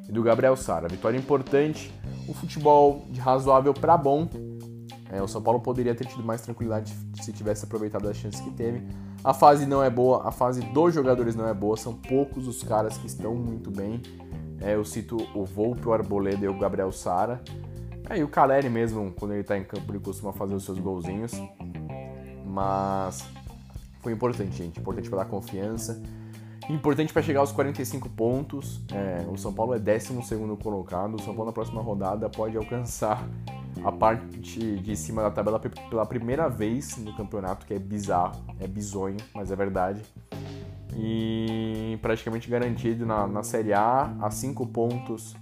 e 0.09 0.13
do 0.13 0.23
Gabriel 0.23 0.55
Sara. 0.55 0.87
Vitória 0.87 1.19
importante, 1.19 1.93
o 2.29 2.33
futebol 2.33 3.05
de 3.09 3.21
razoável 3.21 3.75
para 3.75 3.97
bom 3.97 4.29
é, 5.13 5.21
o 5.21 5.27
São 5.27 5.43
Paulo 5.43 5.61
poderia 5.61 5.95
ter 5.95 6.07
tido 6.07 6.23
mais 6.23 6.41
tranquilidade 6.41 6.95
se 7.21 7.33
tivesse 7.33 7.65
aproveitado 7.65 8.09
as 8.09 8.17
chances 8.17 8.41
que 8.41 8.51
teve. 8.51 8.87
A 9.25 9.35
fase 9.35 9.67
não 9.67 9.83
é 9.83 9.91
boa, 9.91 10.27
a 10.27 10.31
fase 10.31 10.61
dos 10.61 10.95
jogadores 10.95 11.35
não 11.35 11.49
é 11.49 11.53
boa, 11.53 11.77
são 11.77 11.95
poucos 11.95 12.47
os 12.47 12.63
caras 12.63 12.97
que 12.97 13.07
estão 13.07 13.35
muito 13.35 13.71
bem. 13.71 14.01
É, 14.61 14.75
eu 14.75 14.85
cito 14.85 15.17
o 15.35 15.45
Volpe, 15.45 15.89
o 15.89 15.93
Arboleda 15.93 16.45
e 16.45 16.49
o 16.49 16.59
Gabriel 16.59 16.93
Sara. 16.93 17.43
É, 18.09 18.19
e 18.19 18.23
o 18.23 18.29
Caleri 18.29 18.71
mesmo, 18.71 19.13
quando 19.13 19.33
ele 19.33 19.41
está 19.41 19.59
em 19.59 19.65
campo, 19.65 19.91
ele 19.91 20.01
costuma 20.01 20.33
fazer 20.33 20.55
os 20.55 20.65
seus 20.65 20.79
golzinhos. 20.79 21.33
Mas 22.47 23.25
foi 24.01 24.13
importante, 24.13 24.57
gente. 24.57 24.79
Importante 24.79 25.09
para 25.09 25.21
dar 25.21 25.25
confiança. 25.27 26.01
Importante 26.69 27.13
para 27.13 27.23
chegar 27.23 27.41
aos 27.41 27.53
45 27.53 28.09
pontos. 28.11 28.81
É, 28.93 29.27
o 29.29 29.37
São 29.37 29.53
Paulo 29.53 29.75
é 29.75 29.79
12 29.79 30.13
colocado. 30.63 31.15
O 31.15 31.19
São 31.19 31.35
Paulo 31.35 31.47
na 31.47 31.53
próxima 31.53 31.83
rodada 31.83 32.29
pode 32.29 32.57
alcançar 32.57 33.29
a 33.85 33.93
parte 33.93 34.39
de 34.81 34.97
cima 34.97 35.23
da 35.23 35.31
tabela 35.31 35.59
pela 35.59 36.05
primeira 36.05 36.49
vez 36.49 36.97
no 36.97 37.15
campeonato, 37.17 37.67
que 37.67 37.75
é 37.75 37.79
bizarro, 37.79 38.45
é 38.59 38.67
bizonho, 38.67 39.17
mas 39.35 39.51
é 39.51 39.57
verdade. 39.57 40.03
E 40.97 41.99
praticamente 42.03 42.51
garantido 42.51 43.07
na, 43.07 43.27
na 43.27 43.43
Série 43.43 43.73
A, 43.73 44.15
a 44.21 44.31
5 44.31 44.67
pontos 44.67 45.37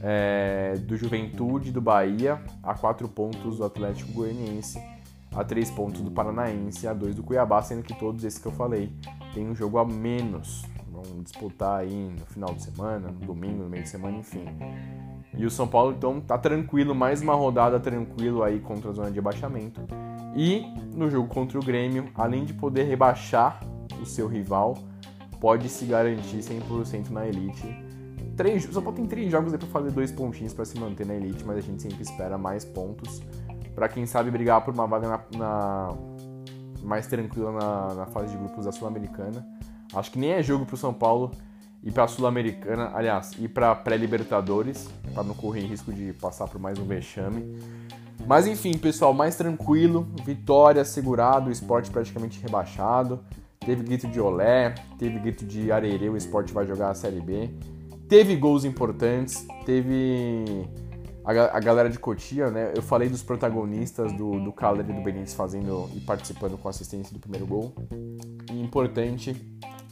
é, 0.00 0.74
do 0.78 0.96
Juventude 0.96 1.72
do 1.72 1.80
Bahia, 1.80 2.40
a 2.62 2.74
4 2.74 3.08
pontos 3.08 3.58
do 3.58 3.64
Atlético 3.64 4.12
Goianiense, 4.12 4.80
a 5.34 5.42
3 5.42 5.70
pontos 5.70 6.00
do 6.02 6.10
Paranaense, 6.10 6.86
a 6.86 6.92
2 6.92 7.16
do 7.16 7.22
Cuiabá, 7.22 7.62
sendo 7.62 7.82
que 7.82 7.94
todos 7.98 8.22
esses 8.24 8.38
que 8.38 8.46
eu 8.46 8.52
falei 8.52 8.92
têm 9.34 9.48
um 9.48 9.54
jogo 9.54 9.78
a 9.78 9.84
menos. 9.84 10.64
Vão 10.90 11.22
disputar 11.22 11.80
aí 11.80 12.10
no 12.18 12.24
final 12.26 12.54
de 12.54 12.62
semana, 12.62 13.08
no 13.08 13.26
domingo, 13.26 13.64
no 13.64 13.68
meio 13.68 13.82
de 13.82 13.88
semana, 13.88 14.18
enfim. 14.18 14.44
E 15.36 15.44
o 15.44 15.50
São 15.50 15.68
Paulo 15.68 15.94
então 15.96 16.20
tá 16.20 16.38
tranquilo, 16.38 16.94
mais 16.94 17.20
uma 17.20 17.34
rodada 17.34 17.78
tranquilo 17.78 18.42
aí 18.42 18.58
contra 18.60 18.90
a 18.90 18.92
zona 18.92 19.10
de 19.10 19.16
rebaixamento. 19.16 19.80
E 20.34 20.64
no 20.94 21.10
jogo 21.10 21.28
contra 21.28 21.58
o 21.58 21.62
Grêmio, 21.62 22.08
além 22.14 22.44
de 22.44 22.54
poder 22.54 22.84
rebaixar 22.84 23.60
o 24.00 24.06
seu 24.06 24.26
rival, 24.26 24.78
pode 25.40 25.68
se 25.68 25.84
garantir 25.84 26.38
100% 26.38 27.10
na 27.10 27.26
elite. 27.26 27.66
Três, 28.36 28.64
São 28.64 28.82
Paulo 28.82 28.96
tem 28.96 29.06
três 29.06 29.30
jogos 29.30 29.52
aí 29.52 29.58
para 29.58 29.68
fazer 29.68 29.90
dois 29.90 30.12
pontinhos 30.12 30.52
para 30.52 30.64
se 30.64 30.78
manter 30.78 31.06
na 31.06 31.14
elite, 31.14 31.44
mas 31.44 31.58
a 31.58 31.60
gente 31.60 31.80
sempre 31.80 32.02
espera 32.02 32.36
mais 32.36 32.64
pontos 32.64 33.22
para 33.74 33.88
quem 33.88 34.06
sabe 34.06 34.30
brigar 34.30 34.64
por 34.64 34.72
uma 34.72 34.86
vaga 34.86 35.08
na, 35.08 35.38
na 35.38 35.96
mais 36.82 37.06
tranquila 37.06 37.52
na, 37.52 37.94
na, 37.94 38.06
fase 38.06 38.32
de 38.32 38.38
grupos 38.38 38.64
da 38.64 38.72
Sul-Americana. 38.72 39.46
Acho 39.94 40.10
que 40.10 40.18
nem 40.18 40.30
é 40.30 40.42
jogo 40.42 40.64
para 40.64 40.74
o 40.74 40.78
São 40.78 40.94
Paulo 40.94 41.30
ir 41.82 41.92
para 41.92 42.04
a 42.04 42.08
Sul-Americana, 42.08 42.90
aliás, 42.94 43.32
ir 43.38 43.48
para 43.48 43.74
pré-Libertadores, 43.74 44.88
para 45.14 45.22
não 45.22 45.34
correr 45.34 45.66
risco 45.66 45.92
de 45.92 46.12
passar 46.14 46.48
por 46.48 46.60
mais 46.60 46.78
um 46.78 46.84
vexame. 46.84 47.56
Mas 48.26 48.46
enfim, 48.46 48.76
pessoal, 48.76 49.12
mais 49.12 49.36
tranquilo, 49.36 50.06
vitória 50.24 50.84
segurado, 50.84 51.48
o 51.48 51.52
esporte 51.52 51.90
praticamente 51.90 52.40
rebaixado. 52.40 53.20
Teve 53.60 53.82
grito 53.82 54.06
de 54.08 54.20
olé, 54.20 54.74
teve 54.98 55.18
grito 55.18 55.44
de 55.44 55.70
arerê, 55.70 56.08
o 56.08 56.16
esporte 56.16 56.52
vai 56.52 56.66
jogar 56.66 56.90
a 56.90 56.94
Série 56.94 57.20
B. 57.20 57.50
Teve 58.08 58.36
gols 58.36 58.64
importantes, 58.64 59.46
teve 59.64 60.44
a, 61.24 61.58
galera 61.58 61.90
de 61.90 61.98
Cotia, 61.98 62.50
né? 62.50 62.72
Eu 62.74 62.82
falei 62.82 63.08
dos 63.08 63.20
protagonistas 63.20 64.12
do, 64.12 64.38
do 64.38 64.52
Caleri 64.52 64.92
e 64.92 64.94
do 64.94 65.02
Benítez 65.02 65.34
fazendo 65.34 65.90
e 65.92 66.00
participando 66.00 66.56
com 66.56 66.68
assistência 66.68 67.12
do 67.12 67.18
primeiro 67.18 67.44
gol. 67.44 67.74
E 68.52 68.62
importante, 68.62 69.34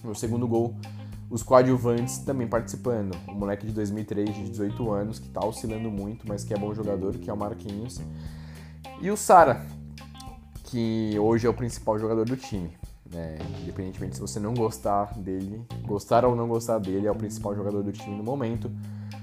no 0.05 0.15
segundo 0.15 0.47
gol, 0.47 0.77
os 1.35 1.43
coadjuvantes 1.43 2.19
também 2.19 2.47
participando. 2.47 3.17
O 3.27 3.35
moleque 3.35 3.67
de 3.67 3.73
2003, 3.73 4.33
de 4.33 4.51
18 4.51 4.93
anos, 4.93 5.19
que 5.19 5.29
tá 5.29 5.45
oscilando 5.45 5.91
muito, 5.91 6.29
mas 6.29 6.45
que 6.45 6.55
é 6.55 6.57
bom 6.57 6.73
jogador, 6.73 7.13
que 7.15 7.29
é 7.29 7.33
o 7.33 7.37
Marquinhos. 7.37 8.01
E 9.03 9.11
o 9.11 9.17
Sara, 9.17 9.67
que 10.63 11.19
hoje 11.19 11.45
é 11.45 11.51
o 11.51 11.53
principal 11.53 11.99
jogador 11.99 12.25
do 12.25 12.37
time. 12.37 12.71
É, 13.13 13.39
independentemente 13.63 14.15
se 14.15 14.21
você 14.21 14.39
não 14.39 14.55
gostar 14.55 15.19
dele, 15.19 15.61
gostar 15.83 16.25
ou 16.25 16.37
não 16.37 16.47
gostar 16.47 16.79
dele, 16.79 17.09
é 17.09 17.11
o 17.11 17.17
principal 17.17 17.53
jogador 17.57 17.83
do 17.83 17.91
time 17.91 18.17
no 18.17 18.23
momento. 18.23 18.71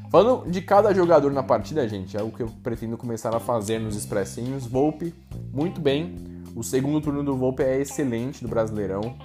Falando 0.10 0.52
de 0.52 0.62
cada 0.62 0.94
jogador 0.94 1.32
na 1.32 1.42
partida, 1.42 1.88
gente, 1.88 2.18
é 2.18 2.22
o 2.22 2.30
que 2.30 2.44
eu 2.44 2.50
pretendo 2.62 2.98
começar 2.98 3.34
a 3.34 3.40
fazer 3.40 3.80
nos 3.80 3.96
expressinhos. 3.96 4.68
Volpe, 4.68 5.16
muito 5.54 5.80
bem. 5.80 6.14
O 6.58 6.62
segundo 6.62 7.00
turno 7.00 7.24
do 7.24 7.38
Volpe 7.38 7.64
é 7.64 7.80
excelente 7.80 8.44
do 8.44 8.50
Brasileirão. 8.50 9.16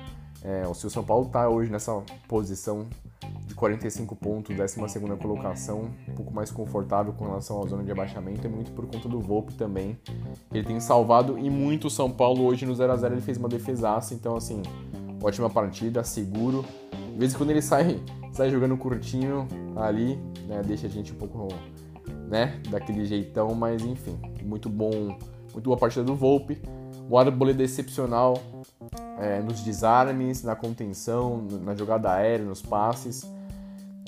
É, 0.42 0.66
o 0.66 0.74
seu 0.74 0.88
São 0.90 1.02
Paulo 1.02 1.26
está 1.26 1.48
hoje 1.48 1.70
nessa 1.70 2.02
posição 2.28 2.86
de 3.46 3.54
45 3.54 4.14
pontos, 4.16 4.56
12 4.56 5.00
colocação, 5.20 5.90
um 6.08 6.14
pouco 6.14 6.32
mais 6.32 6.50
confortável 6.50 7.12
com 7.12 7.24
relação 7.24 7.62
à 7.62 7.66
zona 7.66 7.82
de 7.82 7.90
abaixamento, 7.90 8.46
é 8.46 8.50
muito 8.50 8.72
por 8.72 8.86
conta 8.86 9.08
do 9.08 9.20
Volpe 9.20 9.54
também. 9.54 9.98
Ele 10.52 10.64
tem 10.64 10.78
salvado 10.80 11.38
e 11.38 11.48
muito 11.50 11.86
o 11.86 11.90
São 11.90 12.10
Paulo 12.10 12.44
hoje 12.44 12.66
no 12.66 12.74
0 12.74 12.92
a 12.92 12.96
0 12.96 13.14
ele 13.14 13.22
fez 13.22 13.38
uma 13.38 13.48
defesaça, 13.48 14.14
então 14.14 14.36
assim, 14.36 14.62
ótima 15.22 15.50
partida, 15.50 16.04
seguro. 16.04 16.64
De 17.12 17.18
vez 17.18 17.34
em 17.34 17.36
quando 17.38 17.50
ele 17.50 17.62
sai, 17.62 18.00
sai 18.32 18.50
jogando 18.50 18.76
curtinho 18.76 19.48
ali, 19.74 20.16
né? 20.46 20.62
Deixa 20.64 20.86
a 20.86 20.90
gente 20.90 21.12
um 21.12 21.16
pouco, 21.16 21.48
né? 22.28 22.60
Daquele 22.68 23.06
jeitão, 23.06 23.54
mas 23.54 23.82
enfim, 23.82 24.18
muito 24.44 24.68
bom, 24.68 25.16
muito 25.52 25.64
boa 25.64 25.76
partida 25.76 26.04
do 26.04 26.14
Volpe. 26.14 26.60
O 27.08 27.16
Arboleda 27.16 27.62
excepcional 27.62 28.40
é, 29.18 29.40
nos 29.40 29.60
desarmes, 29.60 30.42
na 30.42 30.56
contenção, 30.56 31.46
na 31.62 31.74
jogada 31.74 32.12
aérea, 32.12 32.44
nos 32.44 32.60
passes. 32.60 33.30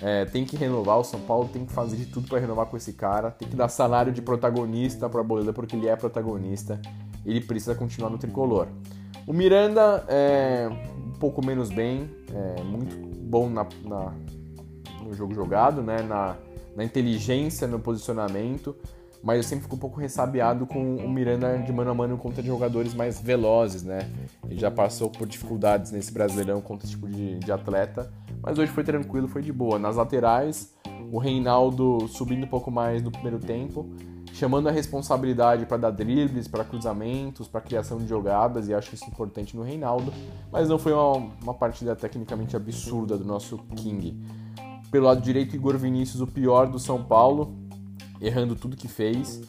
É, 0.00 0.24
tem 0.24 0.44
que 0.44 0.56
renovar, 0.56 0.98
o 0.98 1.04
São 1.04 1.20
Paulo 1.20 1.48
tem 1.52 1.64
que 1.64 1.72
fazer 1.72 1.96
de 1.96 2.06
tudo 2.06 2.28
para 2.28 2.38
renovar 2.38 2.66
com 2.66 2.76
esse 2.76 2.92
cara. 2.92 3.30
Tem 3.30 3.48
que 3.48 3.56
dar 3.56 3.68
salário 3.68 4.12
de 4.12 4.20
protagonista 4.20 5.08
para 5.08 5.20
Arboleda, 5.20 5.52
porque 5.52 5.76
ele 5.76 5.88
é 5.88 5.94
protagonista. 5.94 6.80
Ele 7.24 7.40
precisa 7.40 7.74
continuar 7.74 8.10
no 8.10 8.18
tricolor. 8.18 8.68
O 9.26 9.32
Miranda 9.32 10.04
é 10.08 10.68
um 11.06 11.12
pouco 11.18 11.44
menos 11.44 11.70
bem, 11.70 12.10
é 12.32 12.62
muito 12.62 12.96
bom 12.96 13.48
na, 13.48 13.66
na 13.84 14.12
no 15.02 15.14
jogo 15.14 15.34
jogado, 15.34 15.82
né? 15.82 16.02
na, 16.02 16.36
na 16.76 16.84
inteligência, 16.84 17.66
no 17.66 17.78
posicionamento 17.78 18.76
mas 19.22 19.38
eu 19.38 19.42
sempre 19.42 19.64
fico 19.64 19.76
um 19.76 19.78
pouco 19.78 20.00
ressabiado 20.00 20.66
com 20.66 20.96
o 20.96 21.08
Miranda 21.08 21.58
de 21.58 21.72
mano 21.72 21.90
a 21.90 21.94
mano 21.94 22.16
contra 22.16 22.42
jogadores 22.42 22.94
mais 22.94 23.20
velozes, 23.20 23.82
né? 23.82 24.08
Ele 24.48 24.58
já 24.58 24.70
passou 24.70 25.10
por 25.10 25.26
dificuldades 25.26 25.90
nesse 25.90 26.12
Brasileirão 26.12 26.60
contra 26.60 26.86
esse 26.86 26.94
tipo 26.94 27.08
de, 27.08 27.38
de 27.38 27.52
atleta, 27.52 28.10
mas 28.42 28.58
hoje 28.58 28.70
foi 28.70 28.84
tranquilo, 28.84 29.28
foi 29.28 29.42
de 29.42 29.52
boa. 29.52 29.78
Nas 29.78 29.96
laterais, 29.96 30.72
o 31.10 31.18
Reinaldo 31.18 32.06
subindo 32.08 32.44
um 32.44 32.48
pouco 32.48 32.70
mais 32.70 33.02
no 33.02 33.10
primeiro 33.10 33.38
tempo, 33.38 33.90
chamando 34.32 34.68
a 34.68 34.70
responsabilidade 34.70 35.66
para 35.66 35.76
dar 35.78 35.90
dribles, 35.90 36.46
para 36.46 36.64
cruzamentos, 36.64 37.48
para 37.48 37.60
criação 37.60 37.98
de 37.98 38.06
jogadas, 38.06 38.68
e 38.68 38.74
acho 38.74 38.94
isso 38.94 39.04
importante 39.06 39.56
no 39.56 39.62
Reinaldo, 39.62 40.12
mas 40.52 40.68
não 40.68 40.78
foi 40.78 40.92
uma, 40.92 41.32
uma 41.42 41.54
partida 41.54 41.96
tecnicamente 41.96 42.54
absurda 42.54 43.18
do 43.18 43.24
nosso 43.24 43.58
King. 43.74 44.16
Pelo 44.90 45.06
lado 45.06 45.20
direito, 45.20 45.56
Igor 45.56 45.76
Vinícius, 45.76 46.20
o 46.20 46.26
pior 46.26 46.66
do 46.68 46.78
São 46.78 47.02
Paulo, 47.02 47.57
errando 48.20 48.54
tudo 48.54 48.76
que 48.76 48.88
fez. 48.88 49.40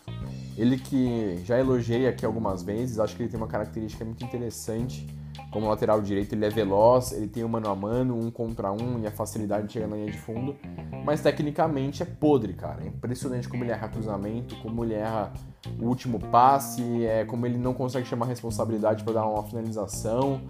Ele 0.58 0.78
que 0.78 1.38
já 1.46 1.58
elogiei 1.58 2.08
aqui 2.08 2.26
algumas 2.26 2.64
vezes, 2.64 3.00
acho 3.00 3.16
que 3.16 3.24
ele 3.24 3.30
tem 3.30 3.40
uma 3.40 3.48
característica 3.48 4.04
muito 4.04 4.24
interessante. 4.24 5.08
Como 5.52 5.68
lateral 5.68 6.02
direito, 6.02 6.34
ele 6.34 6.46
é 6.46 6.50
veloz, 6.50 7.12
ele 7.12 7.28
tem 7.28 7.44
um 7.44 7.48
mano 7.48 7.70
a 7.70 7.76
mano, 7.76 8.16
um 8.16 8.30
contra 8.30 8.72
um 8.72 9.00
e 9.00 9.08
a 9.08 9.12
facilidade 9.12 9.68
de 9.68 9.74
chegar 9.74 9.88
na 9.88 9.96
linha 9.96 10.12
de 10.12 10.18
fundo. 10.18 10.56
Mas 11.04 11.22
tecnicamente 11.22 12.04
é 12.04 12.06
podre, 12.06 12.54
cara. 12.54 12.84
É 12.84 12.88
impressionante 12.88 13.48
como 13.48 13.64
ele 13.64 13.72
erra 13.72 13.88
cruzamento, 13.88 14.56
como 14.58 14.84
ele 14.84 14.94
erra 14.94 15.34
o 15.80 15.86
último 15.86 16.20
passe, 16.20 17.06
é, 17.06 17.26
como 17.26 17.46
ele 17.46 17.58
não 17.58 17.74
consegue 17.74 18.06
chamar 18.06 18.28
responsabilidade 18.28 19.04
para 19.04 19.14
dar 19.14 19.26
uma 19.26 19.44
finalização. 19.44 20.42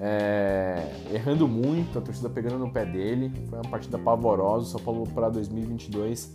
É, 0.00 0.82
errando 1.12 1.46
muito, 1.46 1.98
a 1.98 2.02
torcida 2.02 2.28
pegando 2.28 2.58
no 2.58 2.72
pé 2.72 2.84
dele. 2.84 3.30
Foi 3.48 3.58
uma 3.60 3.70
partida 3.70 3.98
pavorosa. 3.98 4.70
São 4.70 4.80
Paulo 4.80 5.06
para 5.14 5.28
2022 5.28 6.34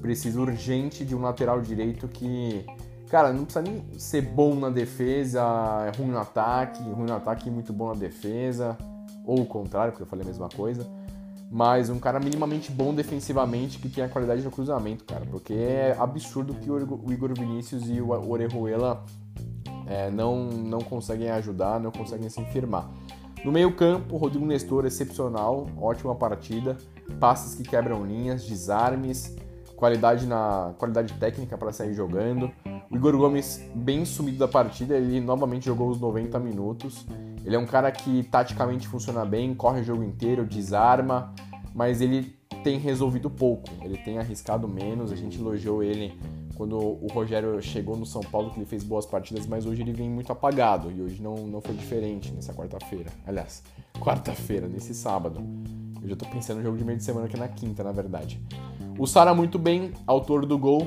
precisa 0.00 0.40
urgente 0.40 1.04
de 1.04 1.14
um 1.14 1.20
lateral 1.20 1.60
direito 1.60 2.08
que, 2.08 2.64
cara, 3.08 3.32
não 3.32 3.44
precisa 3.44 3.62
nem 3.62 3.84
ser 3.98 4.22
bom 4.22 4.54
na 4.54 4.70
defesa, 4.70 5.42
é 5.86 5.96
ruim 5.96 6.10
no 6.10 6.18
ataque, 6.18 6.82
ruim 6.82 7.06
no 7.06 7.14
ataque 7.14 7.48
e 7.48 7.50
muito 7.50 7.72
bom 7.72 7.88
na 7.88 7.94
defesa, 7.94 8.76
ou 9.24 9.40
o 9.40 9.46
contrário, 9.46 9.92
porque 9.92 10.02
eu 10.02 10.06
falei 10.06 10.24
a 10.24 10.28
mesma 10.28 10.48
coisa. 10.48 10.86
Mas 11.52 11.90
um 11.90 11.98
cara 11.98 12.20
minimamente 12.20 12.70
bom 12.70 12.94
defensivamente 12.94 13.78
que 13.78 13.88
tem 13.88 14.04
a 14.04 14.08
qualidade 14.08 14.40
do 14.40 14.50
cruzamento, 14.52 15.04
cara. 15.04 15.26
Porque 15.28 15.52
é 15.52 15.96
absurdo 15.98 16.54
que 16.54 16.70
o 16.70 17.12
Igor 17.12 17.34
Vinícius 17.36 17.90
e 17.90 18.00
o 18.00 18.10
Orejuela 18.30 19.04
é, 19.86 20.08
não, 20.10 20.44
não 20.46 20.78
conseguem 20.78 21.28
ajudar, 21.30 21.80
não 21.80 21.90
conseguem 21.90 22.28
se 22.28 22.40
firmar. 22.46 22.88
No 23.44 23.50
meio-campo, 23.50 24.16
Rodrigo 24.16 24.46
Nestor 24.46 24.86
excepcional, 24.86 25.66
ótima 25.80 26.14
partida, 26.14 26.76
passes 27.18 27.54
que 27.54 27.64
quebram 27.64 28.06
linhas, 28.06 28.44
desarmes, 28.44 29.34
qualidade 29.80 30.26
na 30.26 30.74
qualidade 30.78 31.14
técnica 31.14 31.56
para 31.56 31.72
sair 31.72 31.94
jogando. 31.94 32.52
O 32.90 32.96
Igor 32.96 33.16
Gomes 33.16 33.64
bem 33.74 34.04
sumido 34.04 34.36
da 34.36 34.46
partida, 34.46 34.94
ele 34.94 35.20
novamente 35.20 35.64
jogou 35.64 35.88
os 35.88 35.98
90 35.98 36.38
minutos. 36.38 37.06
Ele 37.42 37.56
é 37.56 37.58
um 37.58 37.66
cara 37.66 37.90
que 37.90 38.22
taticamente 38.24 38.86
funciona 38.86 39.24
bem, 39.24 39.54
corre 39.54 39.80
o 39.80 39.84
jogo 39.84 40.04
inteiro, 40.04 40.44
desarma, 40.44 41.34
mas 41.74 42.02
ele 42.02 42.36
tem 42.62 42.78
resolvido 42.78 43.30
pouco. 43.30 43.70
Ele 43.82 43.96
tem 43.96 44.18
arriscado 44.18 44.68
menos. 44.68 45.10
A 45.10 45.16
gente 45.16 45.40
elogiou 45.40 45.82
ele 45.82 46.12
quando 46.56 46.76
o 46.76 47.06
Rogério 47.10 47.58
chegou 47.62 47.96
no 47.96 48.04
São 48.04 48.20
Paulo, 48.20 48.50
que 48.50 48.58
ele 48.58 48.66
fez 48.66 48.84
boas 48.84 49.06
partidas, 49.06 49.46
mas 49.46 49.64
hoje 49.64 49.80
ele 49.80 49.94
vem 49.94 50.10
muito 50.10 50.30
apagado 50.30 50.92
e 50.92 51.00
hoje 51.00 51.22
não, 51.22 51.34
não 51.46 51.62
foi 51.62 51.74
diferente 51.74 52.30
nessa 52.32 52.52
quarta-feira. 52.52 53.10
Aliás, 53.26 53.62
quarta-feira, 53.98 54.68
nesse 54.68 54.94
sábado. 54.94 55.42
Eu 56.02 56.08
já 56.10 56.16
tô 56.16 56.26
pensando 56.26 56.58
no 56.58 56.62
jogo 56.62 56.76
de 56.76 56.84
meio 56.84 56.98
de 56.98 57.04
semana 57.04 57.28
que 57.28 57.36
é 57.36 57.38
na 57.38 57.48
quinta, 57.48 57.82
na 57.82 57.92
verdade. 57.92 58.38
O 59.00 59.06
Sara 59.06 59.34
muito 59.34 59.58
bem, 59.58 59.92
autor 60.06 60.44
do 60.44 60.58
gol, 60.58 60.86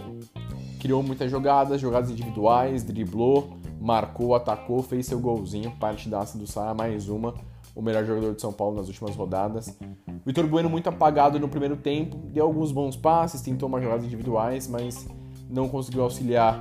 criou 0.80 1.02
muitas 1.02 1.32
jogadas, 1.32 1.82
jogadas 1.82 2.12
individuais, 2.12 2.84
driblou, 2.84 3.58
marcou, 3.82 4.36
atacou, 4.36 4.84
fez 4.84 5.08
seu 5.08 5.20
golzinho, 5.20 5.72
partidaça 5.80 6.38
do 6.38 6.46
Sara, 6.46 6.76
mais 6.76 7.10
uma, 7.10 7.34
o 7.76 7.82
melhor 7.82 8.06
jogador 8.06 8.36
de 8.36 8.40
São 8.40 8.54
Paulo 8.54 8.76
nas 8.76 8.88
últimas 8.88 9.16
rodadas. 9.16 9.76
Vitor 10.24 10.46
Bueno 10.46 10.70
muito 10.70 10.88
apagado 10.88 11.40
no 11.40 11.50
primeiro 11.50 11.76
tempo, 11.76 12.16
deu 12.32 12.46
alguns 12.46 12.72
bons 12.72 12.96
passes, 12.96 13.42
tentou 13.42 13.68
umas 13.68 13.82
jogadas 13.82 14.06
individuais, 14.06 14.68
mas 14.68 15.08
não 15.50 15.68
conseguiu 15.68 16.04
auxiliar 16.04 16.56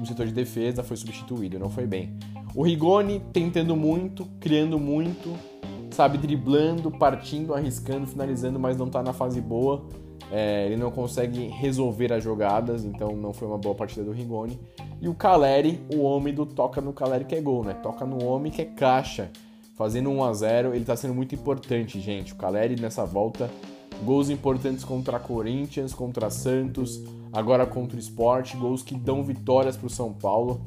no 0.00 0.04
setor 0.04 0.26
de 0.26 0.32
defesa, 0.32 0.82
foi 0.82 0.96
substituído, 0.96 1.60
não 1.60 1.70
foi 1.70 1.86
bem. 1.86 2.18
O 2.56 2.64
Rigoni 2.64 3.22
tentando 3.32 3.76
muito, 3.76 4.26
criando 4.40 4.80
muito, 4.80 5.32
sabe, 5.92 6.18
driblando, 6.18 6.90
partindo, 6.90 7.54
arriscando, 7.54 8.04
finalizando, 8.04 8.58
mas 8.58 8.76
não 8.76 8.88
tá 8.88 9.00
na 9.00 9.12
fase 9.12 9.40
boa. 9.40 9.86
É, 10.30 10.66
ele 10.66 10.76
não 10.76 10.90
consegue 10.90 11.46
resolver 11.46 12.12
as 12.12 12.22
jogadas, 12.22 12.84
então 12.84 13.16
não 13.16 13.32
foi 13.32 13.48
uma 13.48 13.58
boa 13.58 13.74
partida 13.74 14.04
do 14.04 14.12
Rigoni. 14.12 14.58
E 15.00 15.08
o 15.08 15.14
Caleri, 15.14 15.80
o 15.94 16.02
homem 16.02 16.34
do 16.34 16.44
toca 16.44 16.80
no 16.80 16.92
Caleri 16.92 17.24
que 17.24 17.34
é 17.34 17.40
gol, 17.40 17.64
né? 17.64 17.74
Toca 17.74 18.04
no 18.04 18.24
homem 18.24 18.52
que 18.52 18.62
é 18.62 18.64
caixa. 18.64 19.30
Fazendo 19.76 20.10
1 20.10 20.24
a 20.24 20.32
0 20.32 20.74
ele 20.74 20.84
tá 20.84 20.96
sendo 20.96 21.14
muito 21.14 21.34
importante, 21.34 22.00
gente. 22.00 22.32
O 22.32 22.36
Caleri 22.36 22.78
nessa 22.80 23.04
volta, 23.06 23.48
gols 24.04 24.28
importantes 24.28 24.84
contra 24.84 25.18
Corinthians, 25.18 25.94
contra 25.94 26.28
Santos, 26.30 27.00
agora 27.32 27.64
contra 27.64 27.96
o 27.96 28.00
Sport, 28.00 28.56
gols 28.56 28.82
que 28.82 28.96
dão 28.96 29.22
vitórias 29.22 29.76
pro 29.76 29.88
São 29.88 30.12
Paulo. 30.12 30.60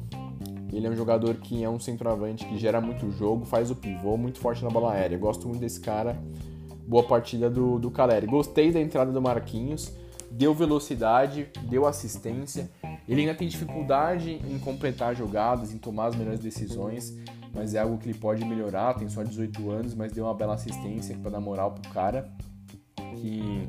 Ele 0.72 0.86
é 0.86 0.90
um 0.90 0.96
jogador 0.96 1.34
que 1.34 1.62
é 1.62 1.68
um 1.68 1.78
centroavante 1.78 2.46
que 2.46 2.58
gera 2.58 2.80
muito 2.80 3.10
jogo, 3.10 3.44
faz 3.44 3.70
o 3.70 3.76
pivô, 3.76 4.16
muito 4.16 4.38
forte 4.38 4.64
na 4.64 4.70
bola 4.70 4.94
aérea. 4.94 5.16
Eu 5.16 5.20
gosto 5.20 5.46
muito 5.46 5.60
desse 5.60 5.78
cara 5.78 6.16
boa 6.86 7.02
partida 7.02 7.48
do, 7.48 7.78
do 7.78 7.90
Caleri. 7.90 8.26
Gostei 8.26 8.72
da 8.72 8.80
entrada 8.80 9.12
do 9.12 9.20
Marquinhos, 9.20 9.92
deu 10.30 10.54
velocidade, 10.54 11.48
deu 11.64 11.86
assistência. 11.86 12.70
Ele 13.08 13.22
ainda 13.22 13.34
tem 13.34 13.48
dificuldade 13.48 14.40
em 14.48 14.58
completar 14.58 15.14
jogadas, 15.14 15.72
em 15.72 15.78
tomar 15.78 16.06
as 16.06 16.16
melhores 16.16 16.40
decisões, 16.40 17.16
mas 17.54 17.74
é 17.74 17.80
algo 17.80 17.98
que 17.98 18.08
ele 18.08 18.18
pode 18.18 18.44
melhorar. 18.44 18.94
Tem 18.94 19.08
só 19.08 19.22
18 19.22 19.70
anos, 19.70 19.94
mas 19.94 20.12
deu 20.12 20.24
uma 20.24 20.34
bela 20.34 20.54
assistência 20.54 21.16
para 21.18 21.32
dar 21.32 21.40
moral 21.40 21.72
pro 21.72 21.90
cara 21.92 22.32
que 23.16 23.68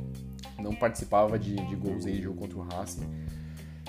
não 0.60 0.74
participava 0.74 1.38
de, 1.38 1.56
de 1.56 1.76
gols 1.76 2.06
aí 2.06 2.14
de 2.14 2.22
jogo 2.24 2.40
contra 2.40 2.58
o 2.58 2.62
Racing 2.64 3.08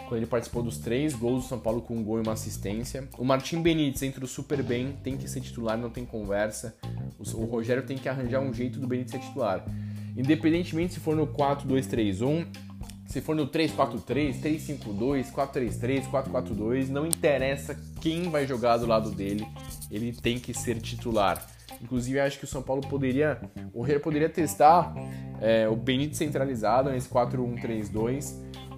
quando 0.07 0.19
ele 0.19 0.27
participou 0.27 0.63
dos 0.63 0.79
três 0.79 1.15
gols 1.15 1.45
do 1.45 1.49
São 1.49 1.59
Paulo 1.59 1.81
com 1.81 1.97
um 1.97 2.05
gol 2.05 2.19
e 2.19 2.23
uma 2.23 2.33
assistência. 2.33 3.09
O 3.19 3.25
Martim 3.25 3.63
Benítez 3.63 4.03
entrou 4.03 4.27
super 4.27 4.63
bem, 4.63 4.97
tem 5.03 5.17
que 5.17 5.29
ser 5.29 5.41
titular, 5.41 5.77
não 5.79 5.91
tem 5.91 6.05
conversa. 6.05 6.77
O, 7.19 7.45
Rogério 7.45 7.85
tem 7.85 7.97
que 7.97 8.09
arranjar 8.09 8.41
um 8.41 8.53
jeito 8.53 8.79
do 8.79 8.87
Benítez 8.87 9.13
ser 9.13 9.27
titular. 9.27 9.65
Independentemente 10.17 10.95
se 10.95 11.01
for 11.01 11.17
no 11.17 11.27
4-2-3-1, 11.27 12.47
se 13.07 13.21
for 13.21 13.35
no 13.35 13.47
3-4-3, 13.47 14.41
3-5-2, 14.41 15.33
4-3-3, 15.33 16.11
4-4-2, 16.11 16.89
não 16.89 17.07
interessa 17.07 17.77
quem 18.01 18.31
vai 18.31 18.47
jogar 18.47 18.77
do 18.77 18.87
lado 18.87 19.11
dele, 19.11 19.47
ele 19.91 20.13
tem 20.13 20.39
que 20.39 20.53
ser 20.53 20.81
titular. 20.81 21.47
Inclusive, 21.83 22.19
acho 22.21 22.39
que 22.39 22.45
o 22.45 22.49
São 22.49 22.63
Paulo 22.63 22.83
poderia, 22.83 23.41
o 23.73 23.81
Rogério 23.81 24.01
poderia 24.01 24.29
testar 24.29 24.95
é, 25.41 25.69
o 25.69 25.77
Benítez 25.77 26.19
centralizado 26.19 26.91
nesse 26.91 27.09
4-1-3-2 27.09 28.35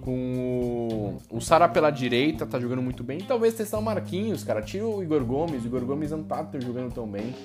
com 0.07 1.19
o, 1.29 1.37
o 1.37 1.41
Sara 1.41 1.67
pela 1.67 1.91
direita, 1.91 2.45
tá 2.45 2.57
jogando 2.57 2.81
muito 2.81 3.03
bem. 3.03 3.17
talvez 3.19 3.53
testar 3.53 3.77
o 3.77 3.81
Marquinhos, 3.81 4.41
cara. 4.41 4.61
Tira 4.61 4.87
o 4.87 5.03
Igor 5.03 5.21
Gomes. 5.25 5.65
O 5.65 5.67
Igor 5.67 5.83
Gomes 5.83 6.11
não 6.11 6.23
tá 6.23 6.47
jogando 6.63 6.93
tão 6.93 7.05
bem. 7.05 7.35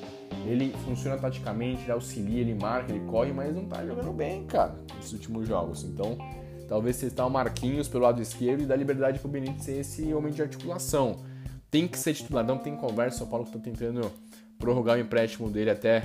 Ele 0.46 0.72
funciona 0.84 1.16
taticamente, 1.16 1.82
ele 1.82 1.90
auxilia, 1.90 2.40
ele 2.40 2.54
marca, 2.54 2.92
ele 2.92 3.04
corre, 3.10 3.32
mas 3.32 3.52
não 3.52 3.64
tá 3.64 3.84
jogando 3.84 4.12
bem, 4.12 4.44
cara, 4.44 4.76
nesses 4.94 5.12
últimos 5.12 5.48
jogos. 5.48 5.82
Então, 5.82 6.16
talvez 6.68 7.00
testar 7.00 7.26
o 7.26 7.30
Marquinhos 7.30 7.88
pelo 7.88 8.04
lado 8.04 8.22
esquerdo 8.22 8.62
e 8.62 8.66
dar 8.66 8.76
liberdade 8.76 9.18
pro 9.18 9.28
Benítez 9.28 9.64
ser 9.64 9.80
esse 9.80 10.14
homem 10.14 10.32
de 10.32 10.40
articulação. 10.40 11.16
Tem 11.68 11.88
que 11.88 11.98
ser 11.98 12.14
titular, 12.14 12.46
não 12.46 12.58
tem 12.58 12.76
conversa. 12.76 13.16
O 13.16 13.18
São 13.18 13.26
Paulo 13.26 13.44
tá 13.44 13.58
tentando 13.58 14.08
prorrogar 14.56 14.96
o 14.96 15.00
empréstimo 15.00 15.50
dele 15.50 15.70
até 15.70 16.04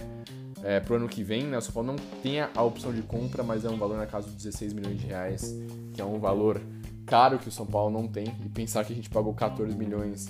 é, 0.64 0.80
pro 0.80 0.96
ano 0.96 1.08
que 1.08 1.24
vem, 1.24 1.44
né? 1.44 1.58
O 1.58 1.62
São 1.62 1.74
Paulo 1.74 1.88
não 1.94 1.96
tem 2.22 2.42
a 2.42 2.64
opção 2.64 2.94
de 2.94 3.02
compra, 3.02 3.44
mas 3.44 3.64
é 3.66 3.70
um 3.70 3.78
valor 3.78 3.98
na 3.98 4.06
casa 4.06 4.30
de 4.30 4.36
16 4.36 4.74
milhões 4.74 5.00
de 5.00 5.08
reais, 5.08 5.56
que 5.94 6.02
é 6.02 6.06
um 6.06 6.20
valor 6.20 6.62
caro 7.06 7.40
que 7.40 7.48
o 7.48 7.52
São 7.52 7.66
Paulo 7.66 7.90
não 7.92 8.08
tem. 8.08 8.26
E 8.46 8.50
pensar 8.50 8.84
que 8.86 8.94
a 8.94 8.96
gente 8.96 9.10
pagou 9.10 9.34
14 9.34 9.76
milhões 9.78 10.28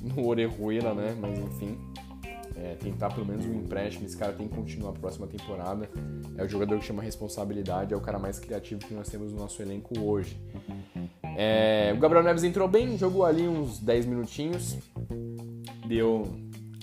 no 0.00 0.26
Orejuela, 0.26 0.94
né? 0.94 1.16
Mas 1.20 1.38
enfim. 1.38 1.78
é, 2.56 2.74
tentar 2.74 3.10
pelo 3.10 3.26
menos 3.26 3.44
um 3.46 3.54
empréstimo. 3.54 4.06
Esse 4.06 4.16
cara 4.16 4.32
tem 4.32 4.48
que 4.48 4.54
continuar 4.54 4.90
a 4.90 4.94
próxima 4.94 5.26
temporada. 5.26 5.88
É 6.36 6.42
o 6.44 6.48
jogador 6.48 6.78
que 6.78 6.84
chama 6.84 7.02
responsabilidade, 7.02 7.94
é 7.94 7.96
o 7.96 8.00
cara 8.00 8.18
mais 8.18 8.38
criativo 8.38 8.80
que 8.80 8.94
nós 8.94 9.08
temos 9.08 9.32
no 9.32 9.38
nosso 9.38 9.62
elenco 9.62 9.98
hoje. 10.00 10.36
É, 11.36 11.92
o 11.94 12.00
Gabriel 12.00 12.24
Neves 12.24 12.42
entrou 12.42 12.66
bem, 12.66 12.98
jogou 12.98 13.24
ali 13.24 13.46
uns 13.46 13.78
10 13.78 14.06
minutinhos, 14.06 14.76
deu 15.86 16.24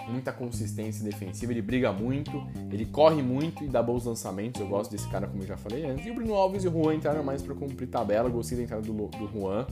muita 0.07 0.31
consistência 0.31 1.03
defensiva, 1.03 1.51
ele 1.51 1.61
briga 1.61 1.91
muito, 1.91 2.31
ele 2.71 2.85
corre 2.85 3.21
muito 3.21 3.63
e 3.63 3.67
dá 3.67 3.81
bons 3.81 4.05
lançamentos. 4.05 4.61
Eu 4.61 4.67
gosto 4.67 4.91
desse 4.91 5.07
cara, 5.09 5.27
como 5.27 5.43
eu 5.43 5.47
já 5.47 5.57
falei 5.57 5.85
antes. 5.85 6.05
E 6.05 6.11
o 6.11 6.15
Bruno 6.15 6.33
Alves 6.33 6.63
e 6.63 6.67
o 6.67 6.71
Juan 6.71 6.95
entraram 6.95 7.23
mais 7.23 7.41
para 7.41 7.55
cumprir 7.55 7.87
tabela. 7.87 8.29
Gostei 8.29 8.57
da 8.57 8.63
entrada 8.63 8.81
do, 8.81 8.93
do 8.93 9.27
Juan. 9.31 9.65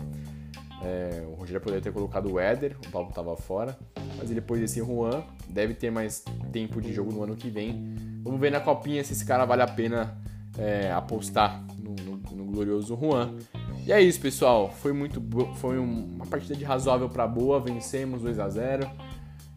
É, 0.83 1.23
o 1.27 1.35
Rogério 1.35 1.61
poderia 1.61 1.81
ter 1.81 1.93
colocado 1.93 2.29
o 2.31 2.39
Éder, 2.39 2.75
o 2.85 2.91
Paulo 2.91 3.09
estava 3.09 3.35
fora. 3.37 3.77
Mas 4.17 4.29
ele 4.29 4.41
pôs 4.41 4.61
esse 4.61 4.79
Juan, 4.79 5.23
deve 5.47 5.73
ter 5.73 5.91
mais 5.91 6.23
tempo 6.51 6.81
de 6.81 6.91
jogo 6.93 7.11
no 7.11 7.23
ano 7.23 7.35
que 7.35 7.49
vem. 7.49 7.95
Vamos 8.23 8.39
ver 8.39 8.51
na 8.51 8.59
copinha 8.59 9.03
se 9.03 9.13
esse 9.13 9.25
cara 9.25 9.45
vale 9.45 9.61
a 9.61 9.67
pena 9.67 10.17
é, 10.57 10.91
apostar 10.91 11.63
no, 11.77 11.95
no, 11.95 12.17
no, 12.35 12.51
glorioso 12.51 12.97
Juan. 12.97 13.33
E 13.85 13.91
é 13.91 14.01
isso, 14.01 14.19
pessoal. 14.19 14.71
Foi 14.71 14.93
muito 14.93 15.21
foi 15.55 15.77
uma 15.79 16.25
partida 16.25 16.55
de 16.55 16.63
razoável 16.63 17.09
para 17.09 17.27
boa. 17.27 17.59
Vencemos 17.59 18.21
2 18.21 18.39
a 18.39 18.49
0 18.49 18.89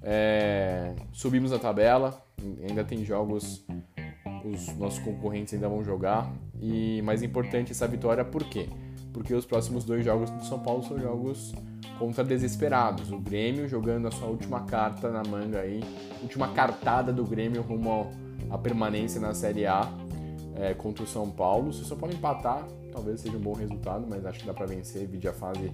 é, 0.08 0.94
subimos 1.12 1.52
a 1.52 1.58
tabela, 1.58 2.16
ainda 2.62 2.84
tem 2.84 3.04
jogos, 3.04 3.66
os 4.44 4.68
nossos 4.78 5.00
concorrentes 5.00 5.52
ainda 5.52 5.68
vão 5.68 5.82
jogar. 5.82 6.32
E 6.60 7.02
mais 7.02 7.24
importante 7.24 7.72
essa 7.72 7.88
vitória, 7.88 8.24
por 8.24 8.44
quê? 8.44 8.68
Porque 9.12 9.34
os 9.34 9.44
próximos 9.44 9.84
dois 9.84 10.04
jogos 10.04 10.30
do 10.30 10.44
São 10.44 10.60
Paulo 10.60 10.84
são 10.84 10.96
jogos 11.00 11.52
contra 11.98 12.22
desesperados. 12.22 13.10
O 13.10 13.18
Grêmio 13.18 13.68
jogando 13.68 14.06
a 14.06 14.12
sua 14.12 14.28
última 14.28 14.60
carta 14.60 15.10
na 15.10 15.24
manga 15.24 15.58
aí, 15.58 15.82
última 16.22 16.48
cartada 16.52 17.12
do 17.12 17.24
Grêmio 17.24 17.62
rumo 17.62 18.12
à 18.48 18.56
permanência 18.56 19.20
na 19.20 19.34
Série 19.34 19.66
A 19.66 19.90
é, 20.54 20.72
contra 20.72 21.02
o 21.02 21.06
São 21.06 21.28
Paulo. 21.28 21.72
Se 21.72 21.82
o 21.82 21.84
São 21.84 21.98
Paulo 21.98 22.14
empatar, 22.14 22.64
talvez 22.92 23.22
seja 23.22 23.36
um 23.36 23.40
bom 23.40 23.54
resultado, 23.54 24.06
mas 24.08 24.24
acho 24.24 24.38
que 24.38 24.46
dá 24.46 24.54
para 24.54 24.66
vencer, 24.66 25.08
vídeo 25.08 25.30
a 25.30 25.32
fase 25.32 25.72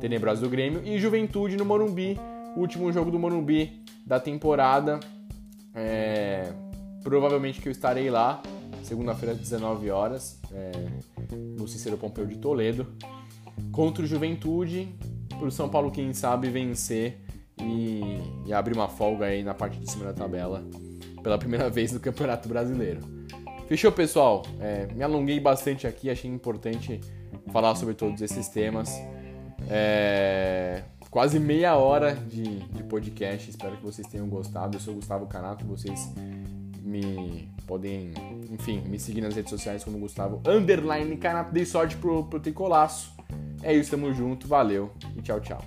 tenebrosa 0.00 0.40
do 0.40 0.48
Grêmio. 0.48 0.82
E 0.84 1.00
Juventude 1.00 1.56
no 1.56 1.64
Morumbi, 1.64 2.16
último 2.56 2.92
jogo 2.92 3.10
do 3.10 3.18
Morumbi 3.18 3.82
da 4.06 4.20
temporada. 4.20 5.00
É, 5.74 6.52
provavelmente 7.02 7.60
que 7.60 7.68
eu 7.68 7.72
estarei 7.72 8.10
lá, 8.10 8.42
segunda-feira 8.82 9.34
às 9.34 9.40
19 9.40 9.90
horas, 9.90 10.38
é, 10.52 10.72
no 11.58 11.66
Cicero 11.66 11.96
Pompeu 11.96 12.26
de 12.26 12.36
Toledo, 12.36 12.86
contra 13.70 14.04
o 14.04 14.06
Juventude, 14.06 14.88
para 15.28 15.48
o 15.48 15.50
São 15.50 15.68
Paulo, 15.68 15.90
quem 15.90 16.12
sabe, 16.12 16.48
vencer 16.48 17.18
e, 17.60 18.00
e 18.46 18.52
abrir 18.52 18.74
uma 18.74 18.88
folga 18.88 19.26
aí 19.26 19.42
na 19.42 19.54
parte 19.54 19.78
de 19.78 19.90
cima 19.90 20.04
da 20.04 20.12
tabela 20.12 20.62
pela 21.22 21.38
primeira 21.38 21.70
vez 21.70 21.92
no 21.92 22.00
Campeonato 22.00 22.48
Brasileiro. 22.48 23.00
Fechou, 23.68 23.92
pessoal? 23.92 24.42
É, 24.60 24.86
me 24.92 25.02
alonguei 25.02 25.40
bastante 25.40 25.86
aqui, 25.86 26.10
achei 26.10 26.30
importante 26.30 27.00
falar 27.52 27.74
sobre 27.74 27.94
todos 27.94 28.20
esses 28.20 28.48
temas. 28.48 28.90
É, 29.70 30.82
quase 31.12 31.38
meia 31.38 31.76
hora 31.76 32.14
de, 32.14 32.60
de 32.60 32.82
podcast. 32.84 33.50
Espero 33.50 33.76
que 33.76 33.84
vocês 33.84 34.08
tenham 34.08 34.26
gostado. 34.26 34.76
Eu 34.76 34.80
sou 34.80 34.94
o 34.94 34.96
Gustavo 34.96 35.26
Canato. 35.26 35.64
Vocês 35.66 36.10
me 36.80 37.48
podem, 37.66 38.12
enfim, 38.50 38.80
me 38.80 38.98
seguir 38.98 39.20
nas 39.20 39.36
redes 39.36 39.50
sociais 39.50 39.84
como 39.84 39.98
Gustavo 39.98 40.42
Underline 40.48 41.16
Canato. 41.18 41.52
Dei 41.52 41.66
sorte 41.66 41.96
pro, 41.98 42.24
pro 42.24 42.40
tricolaço. 42.40 43.12
É 43.62 43.72
isso, 43.72 43.90
tamo 43.90 44.12
junto. 44.12 44.48
Valeu 44.48 44.90
e 45.14 45.20
tchau, 45.20 45.38
tchau. 45.38 45.62